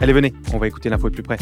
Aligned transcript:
Allez, 0.00 0.12
venez, 0.12 0.32
on 0.52 0.58
va 0.58 0.68
écouter 0.68 0.88
l'info 0.88 1.10
de 1.10 1.14
plus 1.14 1.24
près. 1.24 1.38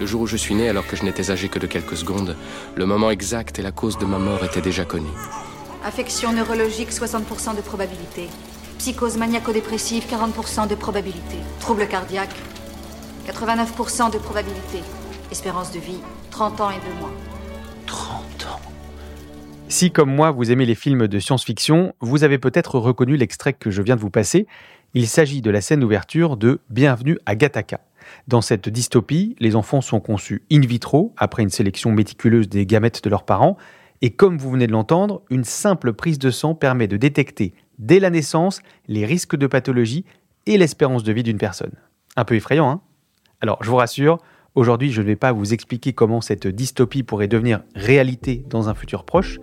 Le 0.00 0.06
jour 0.06 0.22
où 0.22 0.26
je 0.26 0.36
suis 0.36 0.54
né, 0.54 0.70
alors 0.70 0.86
que 0.86 0.96
je 0.96 1.04
n'étais 1.04 1.30
âgé 1.30 1.50
que 1.50 1.58
de 1.58 1.66
quelques 1.66 1.98
secondes, 1.98 2.34
le 2.74 2.86
moment 2.86 3.10
exact 3.10 3.58
et 3.58 3.62
la 3.62 3.72
cause 3.72 3.98
de 3.98 4.06
ma 4.06 4.18
mort 4.18 4.42
étaient 4.42 4.62
déjà 4.62 4.86
connus. 4.86 5.06
Affection 5.84 6.32
neurologique, 6.32 6.92
60% 6.92 7.56
de 7.56 7.60
probabilité. 7.60 8.28
Psychose 8.78 9.18
maniaco-dépressive, 9.18 10.04
40% 10.10 10.66
de 10.66 10.74
probabilité. 10.74 11.36
Trouble 11.60 11.86
cardiaque, 11.86 12.34
89% 13.26 14.12
de 14.12 14.18
probabilité. 14.18 14.80
Espérance 15.30 15.72
de 15.72 15.78
vie, 15.78 16.00
30 16.30 16.60
ans 16.62 16.70
et 16.70 16.74
2 16.74 17.00
mois. 17.00 17.12
30 19.74 19.80
ans 19.80 19.84
Si, 19.84 19.90
comme 19.90 20.14
moi, 20.14 20.30
vous 20.30 20.52
aimez 20.52 20.66
les 20.66 20.76
films 20.76 21.08
de 21.08 21.18
science-fiction, 21.18 21.94
vous 22.00 22.22
avez 22.22 22.38
peut-être 22.38 22.78
reconnu 22.78 23.16
l'extrait 23.16 23.52
que 23.54 23.72
je 23.72 23.82
viens 23.82 23.96
de 23.96 24.00
vous 24.00 24.10
passer. 24.10 24.46
Il 24.94 25.08
s'agit 25.08 25.42
de 25.42 25.50
la 25.50 25.60
scène 25.60 25.80
d'ouverture 25.80 26.36
de 26.36 26.60
Bienvenue 26.70 27.18
à 27.26 27.34
Gattaca. 27.34 27.80
Dans 28.28 28.40
cette 28.40 28.68
dystopie, 28.68 29.34
les 29.40 29.56
enfants 29.56 29.80
sont 29.80 29.98
conçus 29.98 30.42
in 30.52 30.60
vitro, 30.60 31.12
après 31.16 31.42
une 31.42 31.50
sélection 31.50 31.90
méticuleuse 31.90 32.48
des 32.48 32.66
gamètes 32.66 33.02
de 33.02 33.10
leurs 33.10 33.24
parents, 33.24 33.56
et 34.00 34.10
comme 34.10 34.38
vous 34.38 34.50
venez 34.50 34.68
de 34.68 34.72
l'entendre, 34.72 35.22
une 35.28 35.42
simple 35.42 35.92
prise 35.92 36.20
de 36.20 36.30
sang 36.30 36.54
permet 36.54 36.86
de 36.86 36.96
détecter, 36.96 37.52
dès 37.80 37.98
la 37.98 38.10
naissance, 38.10 38.60
les 38.86 39.04
risques 39.04 39.34
de 39.34 39.48
pathologie 39.48 40.04
et 40.46 40.56
l'espérance 40.56 41.02
de 41.02 41.12
vie 41.12 41.24
d'une 41.24 41.38
personne. 41.38 41.72
Un 42.14 42.24
peu 42.24 42.36
effrayant, 42.36 42.70
hein? 42.70 42.80
Alors, 43.40 43.58
je 43.60 43.70
vous 43.70 43.76
rassure, 43.76 44.18
aujourd'hui, 44.54 44.92
je 44.92 45.02
ne 45.02 45.06
vais 45.06 45.16
pas 45.16 45.32
vous 45.32 45.52
expliquer 45.52 45.92
comment 45.92 46.20
cette 46.20 46.46
dystopie 46.46 47.02
pourrait 47.02 47.28
devenir 47.28 47.62
réalité 47.74 48.44
dans 48.48 48.68
un 48.68 48.74
futur 48.74 49.04
proche, 49.04 49.38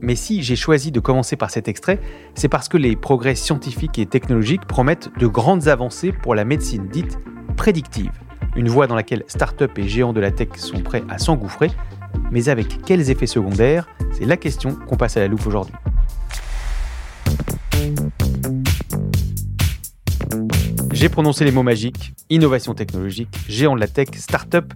mais 0.00 0.16
si 0.16 0.42
j'ai 0.42 0.56
choisi 0.56 0.90
de 0.90 1.00
commencer 1.00 1.36
par 1.36 1.50
cet 1.50 1.68
extrait, 1.68 2.00
c'est 2.34 2.48
parce 2.48 2.68
que 2.68 2.76
les 2.76 2.96
progrès 2.96 3.34
scientifiques 3.34 3.98
et 3.98 4.06
technologiques 4.06 4.66
promettent 4.66 5.10
de 5.18 5.26
grandes 5.26 5.68
avancées 5.68 6.12
pour 6.12 6.34
la 6.34 6.44
médecine 6.44 6.88
dite 6.88 7.18
prédictive, 7.56 8.12
une 8.56 8.68
voie 8.68 8.86
dans 8.86 8.94
laquelle 8.94 9.24
start-up 9.28 9.78
et 9.78 9.88
géants 9.88 10.12
de 10.12 10.20
la 10.20 10.30
tech 10.30 10.48
sont 10.56 10.80
prêts 10.80 11.04
à 11.08 11.18
s'engouffrer, 11.18 11.70
mais 12.32 12.48
avec 12.48 12.82
quels 12.84 13.10
effets 13.10 13.26
secondaires? 13.26 13.88
C'est 14.12 14.24
la 14.24 14.36
question 14.36 14.74
qu'on 14.74 14.96
passe 14.96 15.16
à 15.16 15.20
la 15.20 15.28
loupe 15.28 15.46
aujourd'hui. 15.46 15.74
J'ai 21.00 21.08
prononcé 21.08 21.46
les 21.46 21.50
mots 21.50 21.62
magiques, 21.62 22.12
innovation 22.28 22.74
technologique, 22.74 23.34
géant 23.48 23.74
de 23.74 23.80
la 23.80 23.88
tech, 23.88 24.08
start-up, 24.16 24.70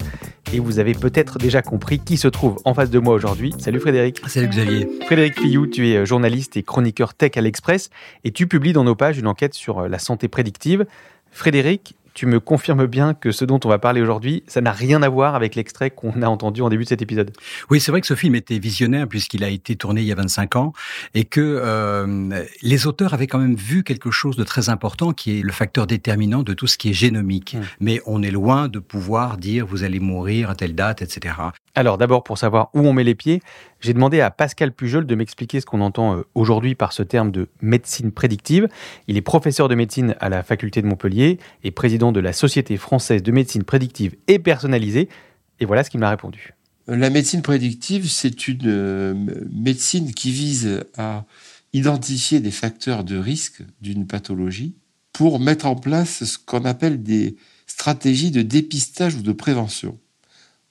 et 0.55 0.59
vous 0.59 0.79
avez 0.79 0.95
peut-être 0.95 1.37
déjà 1.37 1.61
compris 1.61 1.99
qui 1.99 2.17
se 2.17 2.29
trouve 2.29 2.63
en 2.65 2.73
face 2.73 2.89
de 2.89 2.99
moi 2.99 3.13
aujourd'hui. 3.13 3.53
Salut 3.59 3.79
Frédéric. 3.79 4.23
Salut 4.27 4.49
Xavier. 4.49 4.89
Frédéric 5.05 5.39
Fillou, 5.39 5.67
tu 5.67 5.87
es 5.87 6.07
journaliste 6.07 6.57
et 6.57 6.63
chroniqueur 6.63 7.13
tech 7.13 7.33
à 7.37 7.43
l'Express, 7.43 7.91
et 8.25 8.31
tu 8.31 8.47
publies 8.47 8.73
dans 8.73 8.85
nos 8.85 8.95
pages 8.95 9.19
une 9.19 9.27
enquête 9.27 9.53
sur 9.53 9.87
la 9.87 9.99
santé 9.99 10.29
prédictive. 10.29 10.87
Frédéric, 11.31 11.95
tu 12.15 12.27
me 12.27 12.39
confirmes 12.39 12.87
bien 12.87 13.13
que 13.13 13.33
ce 13.33 13.45
dont 13.45 13.59
on 13.65 13.69
va 13.69 13.79
parler 13.79 14.01
aujourd'hui, 14.01 14.45
ça 14.47 14.61
n'a 14.61 14.71
rien 14.71 15.03
à 15.03 15.09
voir 15.09 15.35
avec 15.35 15.57
l'extrait 15.57 15.91
qu'on 15.91 16.23
a 16.23 16.27
entendu 16.27 16.63
en 16.63 16.69
début 16.69 16.85
de 16.85 16.89
cet 16.89 17.03
épisode. 17.03 17.33
Oui, 17.71 17.81
c'est 17.81 17.91
vrai 17.91 18.01
que 18.01 18.07
ce 18.07 18.15
film 18.15 18.37
était 18.37 18.59
visionnaire 18.59 19.09
puisqu'il 19.09 19.43
a 19.43 19.49
été 19.49 19.75
tourné 19.75 20.01
il 20.01 20.07
y 20.07 20.13
a 20.13 20.15
25 20.15 20.57
ans 20.57 20.73
et 21.15 21.25
que 21.25 21.41
euh, 21.41 22.45
les 22.63 22.87
auteurs 22.87 23.15
avaient 23.15 23.27
quand 23.27 23.39
même 23.39 23.57
vu 23.57 23.83
quelque 23.83 24.13
chose 24.13 24.37
de 24.37 24.45
très 24.45 24.69
important 24.69 25.13
qui 25.13 25.39
est 25.39 25.43
le 25.43 25.53
facteur 25.53 25.87
déterminant 25.87 26.43
de 26.43 26.55
tout 26.55 26.69
ce 26.69 26.79
qui 26.79 26.91
est 26.91 26.95
génomique. 26.95 27.55
Mmh. 27.55 27.61
Mais 27.81 28.01
on 28.07 28.23
est 28.23 28.31
loin 28.31 28.69
de 28.69 28.79
pouvoir 28.79 29.37
dire 29.37 29.67
vous 29.67 29.83
allez 29.83 30.01
mourir 30.01 30.51
à 30.51 30.55
telle 30.55 30.77
date, 30.77 31.03
etc. 31.03 31.35
Alors 31.75 31.99
d'abord, 31.99 32.23
pour 32.23 32.39
savoir 32.39 32.71
où 32.75 32.81
on 32.81 32.93
met 32.93 33.03
les 33.03 33.17
pieds, 33.17 33.43
j'ai 33.81 33.93
demandé 33.93 34.21
à 34.21 34.31
Pascal 34.31 34.73
Pujol 34.73 35.05
de 35.05 35.15
m'expliquer 35.17 35.61
ce 35.61 35.67
qu'on 35.67 35.81
entend 35.81 36.23
aujourd'hui 36.35 36.75
par 36.77 36.93
ce 36.93 37.03
terme 37.03 37.33
de 37.33 37.49
médecine 37.61 38.13
prédictive. 38.13 38.69
Il 39.09 39.17
est 39.17 39.23
professeur 39.23 39.69
de 39.69 39.75
médecine 39.75 40.15
à 40.21 40.29
la 40.29 40.43
faculté 40.43 40.81
de 40.81 40.87
Montpellier 40.87 41.39
et 41.65 41.71
président 41.71 42.04
de 42.13 42.21
la 42.21 42.33
Société 42.33 42.77
française 42.77 43.23
de 43.23 43.33
médecine 43.33 43.65
prédictive 43.65 44.17
et 44.29 44.39
personnalisée. 44.39 45.09
Et 45.61 45.65
voilà 45.65 45.85
ce 45.85 45.91
qu'il 45.91 46.01
m'a 46.01 46.11
répondu. 46.11 46.55
La 46.87 47.11
médecine 47.11 47.43
prédictive, 47.43 48.11
c'est 48.11 48.49
une 48.49 49.47
médecine 49.51 50.13
qui 50.13 50.31
vise 50.31 50.85
à 50.97 51.25
identifier 51.73 52.41
des 52.41 52.51
facteurs 52.51 53.05
de 53.05 53.17
risque 53.17 53.63
d'une 53.81 54.07
pathologie 54.07 54.75
pour 55.13 55.41
mettre 55.41 55.67
en 55.67 55.77
place 55.77 56.25
ce 56.25 56.39
qu'on 56.39 56.65
appelle 56.65 57.03
des 57.03 57.37
stratégies 57.67 58.31
de 58.31 58.43
dépistage 58.43 59.15
ou 59.15 59.23
de 59.23 59.33
prévention. 59.33 59.99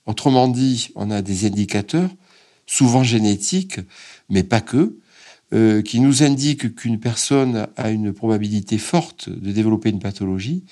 Autrement 0.06 0.48
dit, 0.48 0.90
on 0.96 1.12
a 1.12 1.22
des 1.22 1.46
indicateurs, 1.46 2.10
souvent 2.66 3.04
génétiques, 3.04 3.80
mais 4.30 4.44
pas 4.44 4.62
que, 4.62 4.98
euh, 5.54 5.82
qui 5.82 6.00
nous 6.00 6.24
indiquent 6.24 6.76
qu'une 6.76 7.00
personne 7.00 7.68
a 7.78 7.90
une 7.90 8.14
probabilité 8.14 8.78
forte 8.78 9.30
de 9.30 9.52
développer 9.52 9.90
une 9.90 10.00
pathologie. 10.00 10.64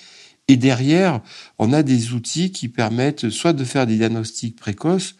Et 0.48 0.56
derrière, 0.56 1.20
on 1.58 1.72
a 1.72 1.82
des 1.82 2.12
outils 2.12 2.50
qui 2.50 2.68
permettent 2.68 3.30
soit 3.30 3.52
de 3.52 3.64
faire 3.64 3.86
des 3.86 3.96
diagnostics 3.96 4.58
précoces, 4.58 5.16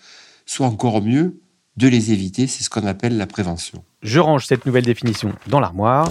soit 0.46 0.66
encore 0.66 1.02
mieux, 1.02 1.40
de 1.76 1.88
les 1.88 2.12
éviter. 2.12 2.46
C'est 2.46 2.64
ce 2.64 2.70
qu'on 2.70 2.86
appelle 2.86 3.16
la 3.16 3.26
prévention. 3.26 3.84
Je 4.02 4.18
range 4.18 4.46
cette 4.46 4.66
nouvelle 4.66 4.84
définition 4.84 5.32
dans 5.46 5.60
l'armoire. 5.60 6.08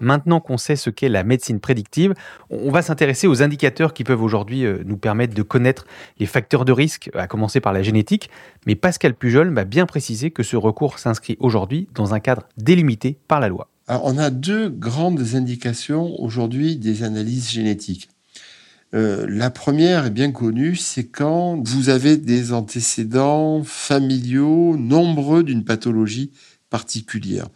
Maintenant 0.00 0.40
qu'on 0.40 0.56
sait 0.56 0.74
ce 0.74 0.90
qu'est 0.90 1.08
la 1.08 1.22
médecine 1.22 1.60
prédictive, 1.60 2.14
on 2.50 2.72
va 2.72 2.82
s'intéresser 2.82 3.28
aux 3.28 3.40
indicateurs 3.40 3.94
qui 3.94 4.02
peuvent 4.02 4.22
aujourd'hui 4.22 4.64
euh, 4.64 4.82
nous 4.84 4.96
permettre 4.96 5.32
de 5.32 5.42
connaître 5.42 5.86
les 6.18 6.26
facteurs 6.26 6.64
de 6.64 6.72
risque, 6.72 7.10
à 7.14 7.28
commencer 7.28 7.60
par 7.60 7.72
la 7.72 7.82
génétique. 7.82 8.28
Mais 8.66 8.74
Pascal 8.74 9.14
Pujol 9.14 9.50
m'a 9.50 9.64
bien 9.64 9.86
précisé 9.86 10.32
que 10.32 10.42
ce 10.42 10.56
recours 10.56 10.98
s'inscrit 10.98 11.36
aujourd'hui 11.38 11.88
dans 11.94 12.14
un 12.14 12.20
cadre 12.20 12.48
délimité 12.56 13.16
par 13.28 13.38
la 13.38 13.48
loi. 13.48 13.68
Alors, 13.86 14.02
on 14.06 14.18
a 14.18 14.30
deux 14.30 14.70
grandes 14.70 15.34
indications 15.34 16.20
aujourd'hui 16.20 16.76
des 16.76 17.04
analyses 17.04 17.50
génétiques. 17.50 18.08
Euh, 18.94 19.26
la 19.28 19.50
première 19.50 20.06
est 20.06 20.10
bien 20.10 20.32
connue, 20.32 20.76
c'est 20.76 21.06
quand 21.06 21.66
vous 21.66 21.88
avez 21.88 22.18
des 22.18 22.52
antécédents 22.52 23.62
familiaux 23.64 24.76
nombreux 24.76 25.42
d'une 25.42 25.64
pathologie 25.64 26.30
particulière. 26.68 27.48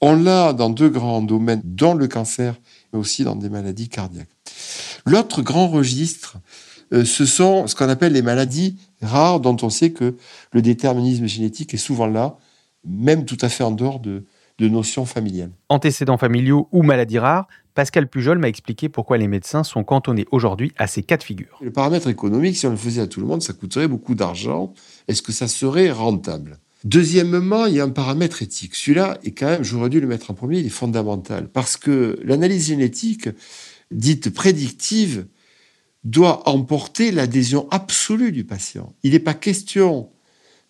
On 0.00 0.14
l'a 0.14 0.52
dans 0.52 0.70
deux 0.70 0.88
grands 0.88 1.22
domaines, 1.22 1.62
dans 1.64 1.94
le 1.94 2.06
cancer, 2.06 2.54
mais 2.92 2.98
aussi 2.98 3.24
dans 3.24 3.36
des 3.36 3.48
maladies 3.48 3.88
cardiaques. 3.88 4.30
L'autre 5.06 5.42
grand 5.42 5.68
registre, 5.68 6.36
euh, 6.92 7.04
ce 7.04 7.26
sont 7.26 7.66
ce 7.66 7.74
qu'on 7.74 7.88
appelle 7.88 8.12
les 8.12 8.22
maladies 8.22 8.78
rares, 9.02 9.40
dont 9.40 9.56
on 9.62 9.70
sait 9.70 9.90
que 9.90 10.16
le 10.52 10.62
déterminisme 10.62 11.26
génétique 11.26 11.74
est 11.74 11.78
souvent 11.78 12.06
là, 12.06 12.36
même 12.84 13.24
tout 13.24 13.38
à 13.40 13.48
fait 13.48 13.64
en 13.64 13.72
dehors 13.72 14.00
de, 14.00 14.24
de 14.58 14.68
notions 14.68 15.06
familiales. 15.06 15.50
Antécédents 15.68 16.18
familiaux 16.18 16.68
ou 16.70 16.82
maladies 16.82 17.18
rares, 17.18 17.48
Pascal 17.74 18.08
Pujol 18.08 18.38
m'a 18.38 18.48
expliqué 18.48 18.88
pourquoi 18.88 19.18
les 19.18 19.28
médecins 19.28 19.64
sont 19.64 19.84
cantonnés 19.84 20.26
aujourd'hui 20.30 20.72
à 20.76 20.86
ces 20.86 21.02
cas 21.02 21.16
de 21.16 21.22
figure. 21.22 21.58
Le 21.62 21.70
paramètre 21.70 22.08
économique, 22.08 22.56
si 22.56 22.66
on 22.66 22.70
le 22.70 22.76
faisait 22.76 23.02
à 23.02 23.06
tout 23.06 23.20
le 23.20 23.26
monde, 23.26 23.42
ça 23.42 23.52
coûterait 23.52 23.88
beaucoup 23.88 24.14
d'argent. 24.14 24.74
Est-ce 25.08 25.22
que 25.22 25.32
ça 25.32 25.48
serait 25.48 25.90
rentable? 25.90 26.58
Deuxièmement, 26.84 27.66
il 27.66 27.74
y 27.74 27.80
a 27.80 27.84
un 27.84 27.90
paramètre 27.90 28.42
éthique. 28.42 28.74
Celui-là 28.74 29.18
est 29.22 29.32
quand 29.32 29.46
même, 29.46 29.62
j'aurais 29.62 29.90
dû 29.90 30.00
le 30.00 30.06
mettre 30.06 30.30
en 30.30 30.34
premier, 30.34 30.60
il 30.60 30.66
est 30.66 30.70
fondamental. 30.70 31.48
Parce 31.48 31.76
que 31.76 32.18
l'analyse 32.24 32.66
génétique, 32.68 33.28
dite 33.90 34.30
prédictive, 34.30 35.26
doit 36.04 36.48
emporter 36.48 37.12
l'adhésion 37.12 37.68
absolue 37.70 38.32
du 38.32 38.44
patient. 38.44 38.94
Il 39.02 39.12
n'est 39.12 39.18
pas 39.18 39.34
question 39.34 40.10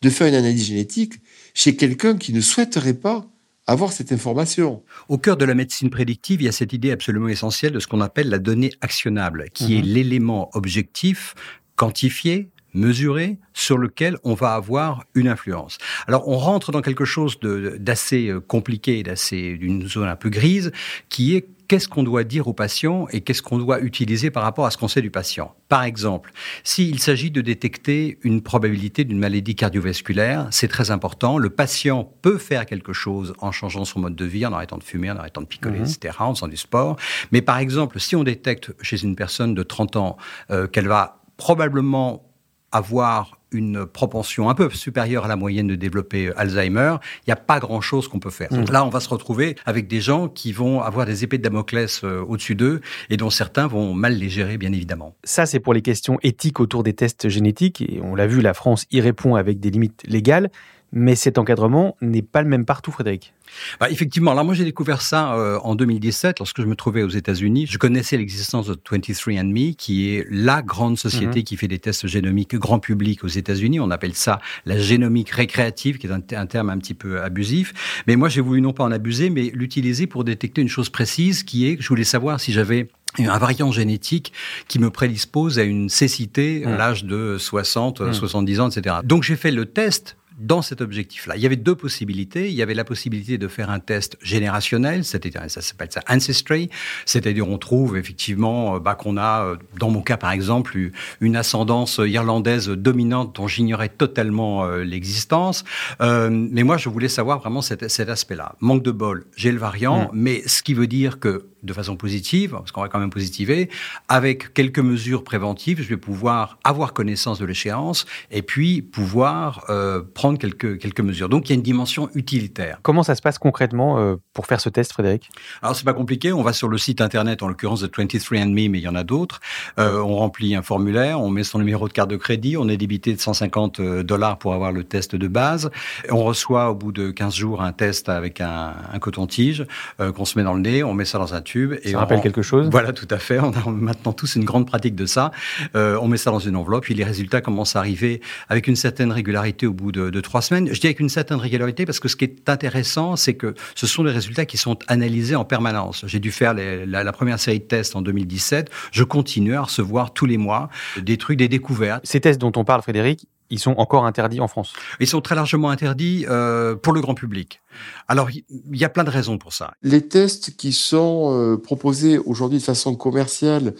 de 0.02 0.10
faire 0.10 0.26
une 0.26 0.34
analyse 0.34 0.66
génétique 0.66 1.14
chez 1.54 1.76
quelqu'un 1.76 2.16
qui 2.16 2.32
ne 2.32 2.40
souhaiterait 2.40 2.94
pas 2.94 3.30
avoir 3.70 3.92
cette 3.92 4.10
information. 4.10 4.82
Au 5.08 5.16
cœur 5.16 5.36
de 5.36 5.44
la 5.44 5.54
médecine 5.54 5.90
prédictive, 5.90 6.42
il 6.42 6.46
y 6.46 6.48
a 6.48 6.52
cette 6.52 6.72
idée 6.72 6.90
absolument 6.90 7.28
essentielle 7.28 7.72
de 7.72 7.78
ce 7.78 7.86
qu'on 7.86 8.00
appelle 8.00 8.28
la 8.28 8.40
donnée 8.40 8.72
actionnable, 8.80 9.46
qui 9.54 9.76
est 9.76 9.82
mhm. 9.82 9.86
l'élément 9.86 10.50
objectif, 10.54 11.34
quantifié, 11.76 12.50
mesuré, 12.74 13.38
sur 13.54 13.78
lequel 13.78 14.16
on 14.24 14.34
va 14.34 14.54
avoir 14.54 15.04
une 15.14 15.28
influence. 15.28 15.78
Alors 16.08 16.26
on 16.28 16.36
rentre 16.36 16.72
dans 16.72 16.82
quelque 16.82 17.04
chose 17.04 17.38
d'assez 17.40 18.28
euh, 18.28 18.40
compliqué, 18.40 19.04
d'assez 19.04 19.56
d'une 19.56 19.86
zone 19.86 20.08
un 20.08 20.16
peu 20.16 20.30
grise, 20.30 20.72
qui 21.08 21.36
est 21.36 21.46
qu'est-ce 21.70 21.86
qu'on 21.86 22.02
doit 22.02 22.24
dire 22.24 22.48
au 22.48 22.52
patient 22.52 23.06
et 23.12 23.20
qu'est-ce 23.20 23.42
qu'on 23.42 23.56
doit 23.56 23.78
utiliser 23.78 24.32
par 24.32 24.42
rapport 24.42 24.66
à 24.66 24.72
ce 24.72 24.76
qu'on 24.76 24.88
sait 24.88 25.02
du 25.02 25.12
patient. 25.12 25.54
Par 25.68 25.84
exemple, 25.84 26.32
s'il 26.64 26.98
s'agit 26.98 27.30
de 27.30 27.40
détecter 27.40 28.18
une 28.22 28.42
probabilité 28.42 29.04
d'une 29.04 29.20
maladie 29.20 29.54
cardiovasculaire, 29.54 30.48
c'est 30.50 30.66
très 30.66 30.90
important. 30.90 31.38
Le 31.38 31.48
patient 31.48 32.12
peut 32.22 32.38
faire 32.38 32.66
quelque 32.66 32.92
chose 32.92 33.34
en 33.38 33.52
changeant 33.52 33.84
son 33.84 34.00
mode 34.00 34.16
de 34.16 34.24
vie, 34.24 34.44
en 34.44 34.52
arrêtant 34.52 34.78
de 34.78 34.82
fumer, 34.82 35.12
en 35.12 35.16
arrêtant 35.16 35.42
de 35.42 35.46
picoler, 35.46 35.78
mhm. 35.78 35.84
etc., 35.84 36.16
en 36.18 36.34
faisant 36.34 36.48
du 36.48 36.56
sport. 36.56 36.96
Mais 37.30 37.40
par 37.40 37.58
exemple, 37.58 38.00
si 38.00 38.16
on 38.16 38.24
détecte 38.24 38.74
chez 38.82 39.00
une 39.04 39.14
personne 39.14 39.54
de 39.54 39.62
30 39.62 39.94
ans 39.94 40.16
euh, 40.50 40.66
qu'elle 40.66 40.88
va 40.88 41.22
probablement 41.36 42.28
avoir 42.72 43.39
une 43.52 43.86
propension 43.86 44.48
un 44.48 44.54
peu 44.54 44.70
supérieure 44.70 45.24
à 45.24 45.28
la 45.28 45.36
moyenne 45.36 45.66
de 45.66 45.74
développer 45.74 46.28
euh, 46.28 46.38
Alzheimer, 46.38 46.96
il 47.26 47.30
n'y 47.30 47.32
a 47.32 47.36
pas 47.36 47.58
grand-chose 47.60 48.08
qu'on 48.08 48.18
peut 48.18 48.30
faire. 48.30 48.48
Donc 48.50 48.68
mm. 48.68 48.72
là, 48.72 48.84
on 48.84 48.88
va 48.88 49.00
se 49.00 49.08
retrouver 49.08 49.56
avec 49.66 49.88
des 49.88 50.00
gens 50.00 50.28
qui 50.28 50.52
vont 50.52 50.80
avoir 50.80 51.06
des 51.06 51.24
épées 51.24 51.38
de 51.38 51.42
Damoclès 51.42 52.02
euh, 52.04 52.22
au-dessus 52.22 52.54
d'eux 52.54 52.80
et 53.08 53.16
dont 53.16 53.30
certains 53.30 53.66
vont 53.66 53.94
mal 53.94 54.14
les 54.14 54.28
gérer, 54.28 54.58
bien 54.58 54.72
évidemment. 54.72 55.14
Ça, 55.24 55.46
c'est 55.46 55.60
pour 55.60 55.74
les 55.74 55.82
questions 55.82 56.18
éthiques 56.22 56.60
autour 56.60 56.82
des 56.82 56.94
tests 56.94 57.28
génétiques. 57.28 57.80
Et 57.82 58.00
on 58.02 58.14
l'a 58.14 58.26
vu, 58.26 58.40
la 58.40 58.54
France 58.54 58.86
y 58.90 59.00
répond 59.00 59.34
avec 59.34 59.60
des 59.60 59.70
limites 59.70 60.02
légales. 60.06 60.50
Mais 60.92 61.14
cet 61.14 61.38
encadrement 61.38 61.96
n'est 62.00 62.22
pas 62.22 62.42
le 62.42 62.48
même 62.48 62.64
partout, 62.64 62.90
Frédéric. 62.90 63.32
Bah, 63.78 63.90
effectivement, 63.90 64.32
alors 64.32 64.44
moi 64.44 64.54
j'ai 64.54 64.64
découvert 64.64 65.02
ça 65.02 65.34
euh, 65.34 65.58
en 65.62 65.74
2017 65.74 66.38
lorsque 66.38 66.60
je 66.60 66.66
me 66.66 66.74
trouvais 66.74 67.02
aux 67.02 67.08
États-Unis. 67.08 67.66
Je 67.68 67.78
connaissais 67.78 68.16
l'existence 68.16 68.66
de 68.66 68.74
23andMe, 68.74 69.74
qui 69.74 70.08
est 70.08 70.26
la 70.30 70.62
grande 70.62 70.98
société 70.98 71.40
mhm. 71.40 71.44
qui 71.44 71.56
fait 71.56 71.68
des 71.68 71.78
tests 71.78 72.06
génomiques 72.06 72.54
grand 72.56 72.78
public 72.78 73.24
aux 73.24 73.28
États-Unis. 73.28 73.80
On 73.80 73.90
appelle 73.90 74.14
ça 74.14 74.40
la 74.66 74.78
génomique 74.78 75.30
récréative, 75.30 75.98
qui 75.98 76.06
est 76.06 76.12
un, 76.12 76.22
un, 76.32 76.46
terme 76.46 76.70
un 76.70 76.78
petit 76.78 76.94
peu 76.94 77.22
abusif. 77.22 78.02
Mais 78.06 78.16
moi 78.16 78.28
j'ai 78.28 78.40
voulu 78.40 78.60
non 78.60 78.72
pas 78.72 78.84
en 78.84 78.92
abuser, 78.92 79.30
mais 79.30 79.50
l'utiliser 79.54 80.06
pour 80.06 80.24
détecter 80.24 80.60
une 80.60 80.68
chose 80.68 80.90
précise, 80.90 81.42
qui 81.42 81.66
est 81.66 81.76
que 81.76 81.82
je 81.82 81.88
voulais 81.88 82.04
savoir 82.04 82.40
si 82.40 82.52
j'avais 82.52 82.88
un 83.18 83.38
variant 83.38 83.72
génétique 83.72 84.32
qui 84.68 84.78
me 84.78 84.90
prédispose 84.90 85.58
à 85.58 85.64
une 85.64 85.88
cécité 85.88 86.64
à 86.64 86.70
mhm. 86.70 86.76
l'âge 86.76 87.04
de 87.04 87.36
60, 87.38 88.12
70 88.12 88.54
mhm. 88.54 88.60
ans, 88.60 88.68
etc. 88.68 88.96
Donc 89.04 89.22
j'ai 89.24 89.36
fait 89.36 89.50
le 89.50 89.66
test 89.66 90.16
dans 90.40 90.62
cet 90.62 90.80
objectif-là. 90.80 91.36
Il 91.36 91.42
y 91.42 91.46
avait 91.46 91.56
deux 91.56 91.76
possibilités. 91.76 92.48
Il 92.48 92.54
y 92.54 92.62
avait 92.62 92.74
la 92.74 92.84
possibilité 92.84 93.38
de 93.38 93.46
faire 93.46 93.70
un 93.70 93.78
test 93.78 94.16
générationnel, 94.22 95.04
c'est-à-dire 95.04 95.42
ça 95.48 95.60
s'appelle 95.60 95.88
ça 95.90 96.00
ancestry, 96.08 96.70
c'est-à-dire 97.04 97.48
on 97.48 97.58
trouve 97.58 97.96
effectivement 97.96 98.76
euh, 98.76 98.78
bah, 98.80 98.94
qu'on 98.94 99.16
a, 99.16 99.44
euh, 99.44 99.56
dans 99.78 99.90
mon 99.90 100.00
cas 100.00 100.16
par 100.16 100.32
exemple, 100.32 100.78
une 101.20 101.36
ascendance 101.36 102.00
irlandaise 102.04 102.68
dominante 102.68 103.36
dont 103.36 103.46
j'ignorais 103.46 103.90
totalement 103.90 104.64
euh, 104.64 104.82
l'existence. 104.82 105.64
mais 106.00 106.62
moi, 106.62 106.78
je 106.78 106.88
voulais 106.88 107.08
savoir 107.08 107.40
vraiment 107.40 107.62
cet, 107.62 107.88
cet 107.88 108.08
aspect-là. 108.08 108.56
Manque 108.60 108.82
de 108.82 108.90
bol, 108.90 109.26
j'ai 109.36 109.52
le 109.52 109.58
variant, 109.58 110.04
mmh. 110.04 110.10
mais 110.14 110.42
ce 110.46 110.62
qui 110.62 110.74
veut 110.74 110.86
dire 110.86 111.20
que 111.20 111.44
de 111.62 111.72
façon 111.72 111.96
positive, 111.96 112.52
parce 112.52 112.72
qu'on 112.72 112.80
va 112.80 112.88
quand 112.88 112.98
même 112.98 113.10
positiver, 113.10 113.68
avec 114.08 114.54
quelques 114.54 114.78
mesures 114.78 115.24
préventives, 115.24 115.82
je 115.82 115.88
vais 115.88 115.96
pouvoir 115.96 116.58
avoir 116.64 116.92
connaissance 116.92 117.38
de 117.38 117.44
l'échéance 117.44 118.06
et 118.30 118.42
puis 118.42 118.82
pouvoir 118.82 119.64
euh, 119.68 120.02
prendre 120.14 120.29
quelques, 120.38 120.78
quelques 120.78 121.00
mesures. 121.00 121.28
Donc 121.28 121.48
il 121.48 121.52
y 121.52 121.54
a 121.54 121.56
une 121.56 121.62
dimension 121.62 122.08
utilitaire. 122.14 122.78
Comment 122.82 123.02
ça 123.02 123.14
se 123.14 123.22
passe 123.22 123.38
concrètement 123.38 123.98
euh, 123.98 124.16
pour 124.32 124.46
faire 124.46 124.60
ce 124.60 124.68
test, 124.68 124.92
Frédéric? 124.92 125.30
Alors 125.62 125.76
c'est 125.76 125.84
pas 125.84 125.92
compliqué, 125.92 126.32
on 126.32 126.42
va 126.42 126.52
sur 126.52 126.68
le 126.68 126.78
site 126.78 127.00
internet, 127.00 127.42
en 127.42 127.48
l'occurrence 127.48 127.80
de 127.80 127.88
23andMe, 127.88 128.70
mais 128.70 128.78
il 128.78 128.82
y 128.82 128.88
en 128.88 128.94
a 128.94 129.04
d'autres. 129.04 129.40
Euh, 129.78 129.98
on 129.98 130.16
remplit 130.16 130.54
un 130.54 130.62
formulaire, 130.62 131.20
on 131.20 131.30
met 131.30 131.44
son 131.44 131.58
numéro 131.58 131.88
de 131.88 131.92
carte 131.92 132.10
de 132.10 132.16
crédit, 132.16 132.56
on 132.56 132.68
est 132.68 132.76
débité 132.76 133.14
de 133.14 133.20
150 133.20 133.80
dollars 133.80 134.38
pour 134.38 134.54
avoir 134.54 134.72
le 134.72 134.84
test 134.84 135.16
de 135.16 135.28
base. 135.28 135.70
On 136.10 136.24
reçoit 136.24 136.70
au 136.70 136.74
bout 136.74 136.92
de 136.92 137.10
15 137.10 137.34
jours 137.34 137.62
un 137.62 137.72
test 137.72 138.08
avec 138.08 138.40
un, 138.40 138.74
un 138.92 138.98
coton-tige 138.98 139.66
qu'on 139.98 140.24
se 140.24 140.38
met 140.38 140.44
dans 140.44 140.54
le 140.54 140.60
nez, 140.60 140.82
on 140.82 140.94
met 140.94 141.04
ça 141.04 141.18
dans 141.18 141.34
un 141.34 141.40
et 141.82 141.92
ça 141.92 141.98
rappelle 141.98 142.20
quelque 142.20 142.42
chose? 142.42 142.68
Voilà, 142.70 142.92
tout 142.92 143.08
à 143.10 143.18
fait. 143.18 143.38
On 143.40 143.52
a 143.52 143.70
maintenant 143.70 144.12
tous 144.12 144.36
une 144.36 144.44
grande 144.44 144.66
pratique 144.66 144.94
de 144.94 145.06
ça. 145.06 145.30
Euh, 145.74 145.98
on 146.00 146.08
met 146.08 146.16
ça 146.16 146.30
dans 146.30 146.38
une 146.38 146.56
enveloppe, 146.56 146.84
puis 146.84 146.94
les 146.94 147.04
résultats 147.04 147.40
commencent 147.40 147.76
à 147.76 147.80
arriver 147.80 148.20
avec 148.48 148.66
une 148.66 148.76
certaine 148.76 149.12
régularité 149.12 149.66
au 149.66 149.72
bout 149.72 149.92
de, 149.92 150.09
trois 150.18 150.42
semaines. 150.42 150.68
Je 150.72 150.80
dis 150.80 150.88
avec 150.88 150.98
une 150.98 151.08
certaine 151.08 151.38
régularité 151.38 151.86
parce 151.86 152.00
que 152.00 152.08
ce 152.08 152.16
qui 152.16 152.24
est 152.24 152.50
intéressant, 152.50 153.14
c'est 153.14 153.34
que 153.34 153.54
ce 153.76 153.86
sont 153.86 154.02
des 154.02 154.10
résultats 154.10 154.46
qui 154.46 154.56
sont 154.56 154.76
analysés 154.88 155.36
en 155.36 155.44
permanence. 155.44 156.04
J'ai 156.08 156.18
dû 156.18 156.32
faire 156.32 156.54
la, 156.54 157.04
la, 157.04 157.12
première 157.12 157.38
série 157.38 157.60
de 157.60 157.64
tests 157.64 157.94
en 157.94 158.02
2017. 158.02 158.68
Je 158.90 159.04
continue 159.04 159.54
à 159.54 159.62
recevoir 159.62 160.12
tous 160.12 160.26
les 160.26 160.38
mois 160.38 160.70
des 161.00 161.16
trucs, 161.16 161.38
des 161.38 161.48
découvertes. 161.48 162.04
Ces 162.04 162.20
tests 162.20 162.40
dont 162.40 162.52
on 162.56 162.64
parle, 162.64 162.82
Frédéric, 162.82 163.28
ils 163.50 163.58
sont 163.58 163.74
encore 163.76 164.06
interdits 164.06 164.40
en 164.40 164.48
France? 164.48 164.72
Ils 165.00 165.06
sont 165.06 165.20
très 165.20 165.34
largement 165.34 165.70
interdits 165.70 166.24
euh, 166.28 166.76
pour 166.76 166.92
le 166.92 167.00
grand 167.00 167.14
public. 167.14 167.60
Alors, 168.08 168.30
il 168.30 168.44
y 168.72 168.84
a 168.84 168.88
plein 168.88 169.04
de 169.04 169.10
raisons 169.10 169.38
pour 169.38 169.52
ça. 169.52 169.74
Les 169.82 170.06
tests 170.08 170.56
qui 170.56 170.72
sont 170.72 171.32
euh, 171.34 171.56
proposés 171.56 172.18
aujourd'hui 172.18 172.58
de 172.58 172.64
façon 172.64 172.94
commerciale 172.94 173.74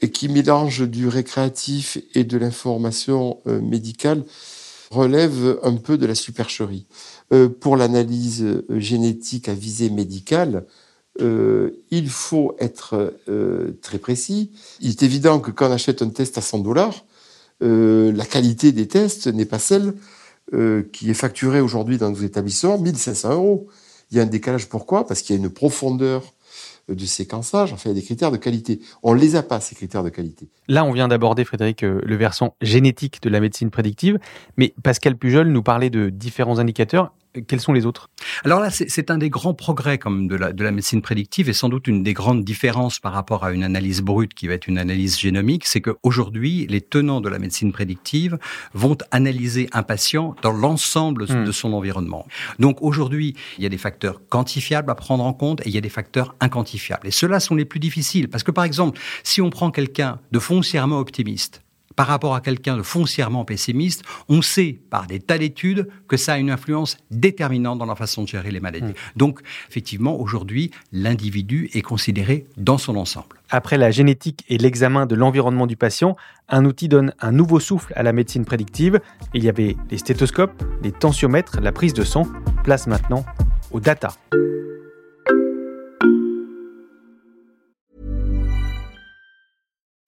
et 0.00 0.10
qui 0.10 0.28
mélangent 0.28 0.88
du 0.88 1.08
récréatif 1.08 1.98
et 2.14 2.24
de 2.24 2.38
l'information 2.38 3.38
euh, 3.46 3.60
médicale 3.60 4.24
relèvent 4.92 5.58
un 5.62 5.76
peu 5.76 5.98
de 5.98 6.06
la 6.06 6.14
supercherie. 6.14 6.86
Euh, 7.32 7.48
pour 7.48 7.76
l'analyse 7.76 8.42
euh, 8.42 8.64
génétique 8.78 9.48
à 9.48 9.54
visée 9.54 9.90
médicale, 9.90 10.66
il 11.18 12.08
faut 12.08 12.56
être 12.58 13.12
très 13.82 13.98
précis. 13.98 14.50
Il 14.80 14.88
est 14.88 15.02
évident 15.02 15.40
que 15.40 15.50
quand 15.50 15.68
on 15.68 15.72
achète 15.72 16.00
un 16.00 16.08
test 16.08 16.38
à 16.38 16.40
100 16.40 16.60
dollars, 16.60 17.04
euh, 17.62 18.12
la 18.12 18.24
qualité 18.24 18.72
des 18.72 18.88
tests 18.88 19.28
n'est 19.28 19.46
pas 19.46 19.58
celle 19.58 19.94
euh, 20.52 20.82
qui 20.92 21.10
est 21.10 21.14
facturée 21.14 21.60
aujourd'hui 21.60 21.96
dans 21.96 22.10
nos 22.10 22.16
établissements, 22.16 22.78
1500 22.78 23.32
euros. 23.34 23.68
Il 24.10 24.16
y 24.16 24.20
a 24.20 24.24
un 24.24 24.26
décalage. 24.26 24.68
Pourquoi? 24.68 25.06
Parce 25.06 25.22
qu'il 25.22 25.36
y 25.36 25.38
a 25.38 25.42
une 25.42 25.50
profondeur 25.50 26.34
de 26.88 27.04
séquençage, 27.04 27.72
enfin, 27.72 27.90
il 27.90 27.92
y 27.94 27.96
a 27.96 28.00
des 28.00 28.04
critères 28.04 28.30
de 28.30 28.36
qualité. 28.36 28.80
On 29.02 29.12
les 29.12 29.36
a 29.36 29.42
pas, 29.42 29.60
ces 29.60 29.74
critères 29.74 30.02
de 30.02 30.08
qualité. 30.08 30.48
Là, 30.68 30.84
on 30.84 30.92
vient 30.92 31.08
d'aborder, 31.08 31.44
Frédéric, 31.44 31.84
euh, 31.84 32.00
le 32.04 32.16
versant 32.16 32.56
génétique 32.60 33.22
de 33.22 33.28
la 33.28 33.40
médecine 33.40 33.70
prédictive, 33.70 34.18
mais 34.56 34.74
Pascal 34.82 35.16
Pujol 35.16 35.48
nous 35.48 35.62
parlait 35.62 35.90
de 35.90 36.10
différents 36.10 36.58
indicateurs 36.58 37.12
quels 37.46 37.60
sont 37.60 37.72
les 37.72 37.86
autres? 37.86 38.10
Alors 38.44 38.60
là, 38.60 38.70
c'est 38.70 39.10
un 39.10 39.18
des 39.18 39.30
grands 39.30 39.54
progrès 39.54 39.98
comme 39.98 40.28
de 40.28 40.36
la, 40.36 40.52
de 40.52 40.64
la 40.64 40.70
médecine 40.70 41.02
prédictive 41.02 41.48
et 41.48 41.52
sans 41.52 41.68
doute 41.68 41.86
une 41.86 42.02
des 42.02 42.12
grandes 42.12 42.44
différences 42.44 42.98
par 42.98 43.12
rapport 43.12 43.44
à 43.44 43.52
une 43.52 43.64
analyse 43.64 44.02
brute 44.02 44.34
qui 44.34 44.48
va 44.48 44.54
être 44.54 44.66
une 44.66 44.78
analyse 44.78 45.18
génomique, 45.18 45.66
c'est 45.66 45.80
qu'aujourd'hui, 45.80 46.66
les 46.68 46.80
tenants 46.80 47.20
de 47.20 47.28
la 47.28 47.38
médecine 47.38 47.72
prédictive 47.72 48.38
vont 48.74 48.98
analyser 49.10 49.68
un 49.72 49.82
patient 49.82 50.34
dans 50.42 50.52
l'ensemble 50.52 51.24
hmm. 51.24 51.44
de 51.44 51.52
son 51.52 51.72
environnement. 51.72 52.26
Donc 52.58 52.82
aujourd'hui, 52.82 53.34
il 53.58 53.64
y 53.64 53.66
a 53.66 53.70
des 53.70 53.78
facteurs 53.78 54.20
quantifiables 54.28 54.90
à 54.90 54.94
prendre 54.94 55.24
en 55.24 55.32
compte 55.32 55.60
et 55.62 55.68
il 55.68 55.74
y 55.74 55.78
a 55.78 55.82
des 55.82 55.88
facteurs 55.88 56.34
inquantifiables. 56.40 57.06
Et 57.06 57.10
ceux-là 57.10 57.40
sont 57.40 57.54
les 57.54 57.64
plus 57.64 57.80
difficiles 57.80 58.28
parce 58.28 58.42
que 58.42 58.50
par 58.50 58.64
exemple, 58.64 58.98
si 59.22 59.40
on 59.40 59.50
prend 59.50 59.70
quelqu'un 59.70 60.20
de 60.30 60.38
foncièrement 60.38 60.98
optimiste, 60.98 61.61
par 61.96 62.06
rapport 62.06 62.34
à 62.34 62.40
quelqu'un 62.40 62.76
de 62.76 62.82
foncièrement 62.82 63.44
pessimiste, 63.44 64.02
on 64.28 64.42
sait 64.42 64.80
par 64.90 65.06
des 65.06 65.20
tas 65.20 65.38
d'études 65.38 65.88
que 66.08 66.16
ça 66.16 66.34
a 66.34 66.38
une 66.38 66.50
influence 66.50 66.96
déterminante 67.10 67.78
dans 67.78 67.86
la 67.86 67.94
façon 67.94 68.22
de 68.22 68.28
gérer 68.28 68.50
les 68.50 68.60
maladies. 68.60 68.92
Hmm. 68.92 69.16
Donc, 69.16 69.40
effectivement, 69.68 70.18
aujourd'hui, 70.18 70.70
l'individu 70.92 71.70
est 71.74 71.82
considéré 71.82 72.46
dans 72.56 72.78
son 72.78 72.96
ensemble. 72.96 73.40
Après 73.50 73.76
la 73.76 73.90
génétique 73.90 74.44
et 74.48 74.56
l'examen 74.56 75.06
de 75.06 75.14
l'environnement 75.14 75.66
du 75.66 75.76
patient, 75.76 76.16
un 76.48 76.64
outil 76.64 76.88
donne 76.88 77.12
un 77.20 77.32
nouveau 77.32 77.60
souffle 77.60 77.92
à 77.96 78.02
la 78.02 78.12
médecine 78.12 78.44
prédictive. 78.44 79.00
Il 79.34 79.44
y 79.44 79.48
avait 79.48 79.76
les 79.90 79.98
stéthoscopes, 79.98 80.62
les 80.82 80.92
tensiomètres, 80.92 81.60
la 81.60 81.72
prise 81.72 81.92
de 81.92 82.04
sang. 82.04 82.26
Place 82.64 82.86
maintenant 82.86 83.24
aux 83.70 83.80
data. 83.80 84.14